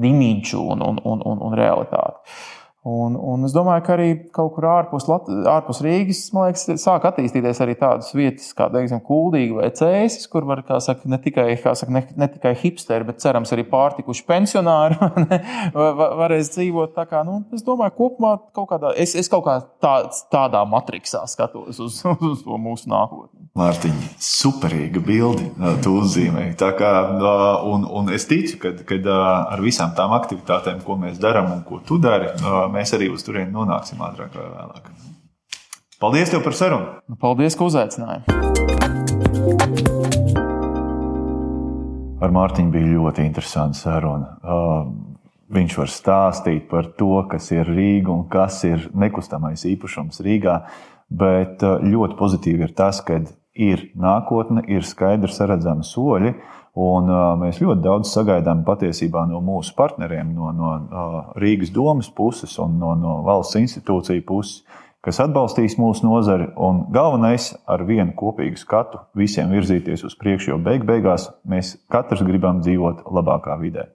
imidžu 0.01 0.65
un, 0.65 0.85
un, 0.85 1.03
un, 1.05 1.43
un 1.51 1.57
realitāti. 1.61 2.39
Un, 2.87 3.17
un 3.19 3.43
es 3.43 3.51
domāju, 3.51 3.83
ka 3.83 3.95
arī 3.97 4.11
kaut 4.31 4.53
kur 4.55 4.69
ārpus, 4.71 5.09
Lat 5.11 5.27
ārpus 5.51 5.81
Rīgas 5.83 6.21
liekas, 6.31 6.69
sāk 6.79 7.09
attīstīties 7.09 7.59
arī 7.65 7.75
tādas 7.81 8.13
vietas, 8.15 8.53
kā 8.55 8.69
teiksim, 8.71 9.01
Kuldīga 9.03 9.57
vai 9.57 9.71
Cēsis, 9.75 10.29
kur 10.31 10.47
var 10.47 10.63
saka, 10.85 11.03
ne, 11.11 11.19
tikai, 11.23 11.49
saka, 11.67 11.91
ne, 11.91 12.05
ne 12.15 12.29
tikai 12.31 12.53
hipsteri, 12.61 13.09
bet 13.09 13.19
cerams 13.25 13.51
arī 13.57 13.65
pārtikuši 13.73 14.23
pensionāri 14.29 15.01
varēs 16.21 16.53
dzīvot. 16.55 16.93
Tā 16.95 17.09
kā, 17.11 17.25
nu, 17.27 17.41
es 17.57 17.67
domāju, 17.67 17.97
kopumā 17.99 18.37
kaut 18.55 18.71
kādā, 18.71 18.95
es, 18.95 19.17
es 19.19 19.33
kaut 19.33 19.43
kā 19.49 19.57
tā, 19.83 19.97
tādā 20.31 20.63
matriksā 20.71 21.25
skatos 21.27 21.83
uz, 21.83 21.99
uz 22.31 22.47
to 22.47 22.61
mūsu 22.69 22.93
nākotni. 22.95 23.49
Mārtiņa, 23.57 24.13
superīga 24.21 25.01
bilde, 25.01 25.49
tu 25.83 25.95
uzzīmēji. 26.03 26.55
Kā, 26.77 26.93
un, 27.67 27.87
un 27.89 28.11
es 28.13 28.29
ticu, 28.29 28.61
ka 28.61 28.75
ar 29.17 29.63
visām 29.65 29.95
tām 29.97 30.13
aktivitātēm, 30.13 30.83
ko 30.85 30.99
mēs 31.01 31.17
darām 31.23 31.49
un 31.55 31.63
ko 31.65 31.81
tu 31.87 31.97
dari, 32.03 32.29
mēs 32.77 32.93
arī 32.97 33.09
uz 33.13 33.25
turieni 33.27 33.55
nonāksim 33.55 34.01
ātrāk 34.05 34.37
vai 34.37 34.49
vēlāk. 34.53 34.91
Paldies 36.01 36.29
tev 36.29 36.45
par 36.45 36.57
sarunu! 36.57 37.17
Paldies, 37.23 37.57
ka 37.57 37.65
uzaicināji! 37.65 38.27
Ar 42.17 42.33
Mārtiņu 42.33 42.73
bija 42.73 42.91
ļoti 42.97 43.25
interesanta 43.25 43.79
saruna. 43.79 44.29
Viņš 45.57 45.77
var 45.79 45.91
stāstīt 45.93 46.67
par 46.71 46.89
to, 46.99 47.13
kas 47.31 47.49
ir 47.55 47.69
Rīga 47.71 48.11
un 48.13 48.25
kas 48.33 48.63
ir 48.67 48.89
nekustamais 48.99 49.65
īpašums 49.69 50.21
Rīgā. 50.27 50.57
Bet 51.07 51.63
ļoti 51.63 52.17
pozitīvi 52.19 52.67
ir 52.67 52.73
tas, 52.77 52.99
ka 53.07 53.21
ir 53.55 53.85
nākotne, 53.95 54.65
ir 54.69 54.85
skaidrs, 54.85 55.39
redzami 55.47 55.87
soļi. 55.87 56.35
Un, 56.77 57.09
uh, 57.09 57.31
mēs 57.41 57.63
ļoti 57.63 57.81
daudz 57.81 58.11
sagaidām 58.13 58.61
patiesībā 58.67 59.23
no 59.31 59.41
mūsu 59.41 59.73
partneriem, 59.79 60.35
no, 60.37 60.51
no 60.53 60.73
uh, 60.77 61.15
Rīgas 61.41 61.73
domas 61.73 62.11
puses 62.13 62.59
un 62.61 62.77
no, 62.77 62.93
no 63.01 63.23
valsts 63.25 63.57
institūciju 63.57 64.27
puses, 64.29 64.59
kas 65.07 65.23
atbalstīs 65.25 65.79
mūsu 65.81 66.05
nozari. 66.05 66.51
Un 66.61 66.85
galvenais 66.93 67.49
ar 67.65 67.87
vienu 67.89 68.13
kopīgu 68.19 68.61
skatu 68.61 69.01
visiem 69.17 69.55
virzīties 69.57 70.05
uz 70.05 70.19
priekšu, 70.21 70.53
jo 70.53 70.61
beig 70.61 70.85
beigās 70.85 71.31
mēs 71.49 71.79
katrs 71.89 72.27
gribam 72.27 72.61
dzīvot 72.61 73.07
labākā 73.09 73.57
vidē. 73.63 73.89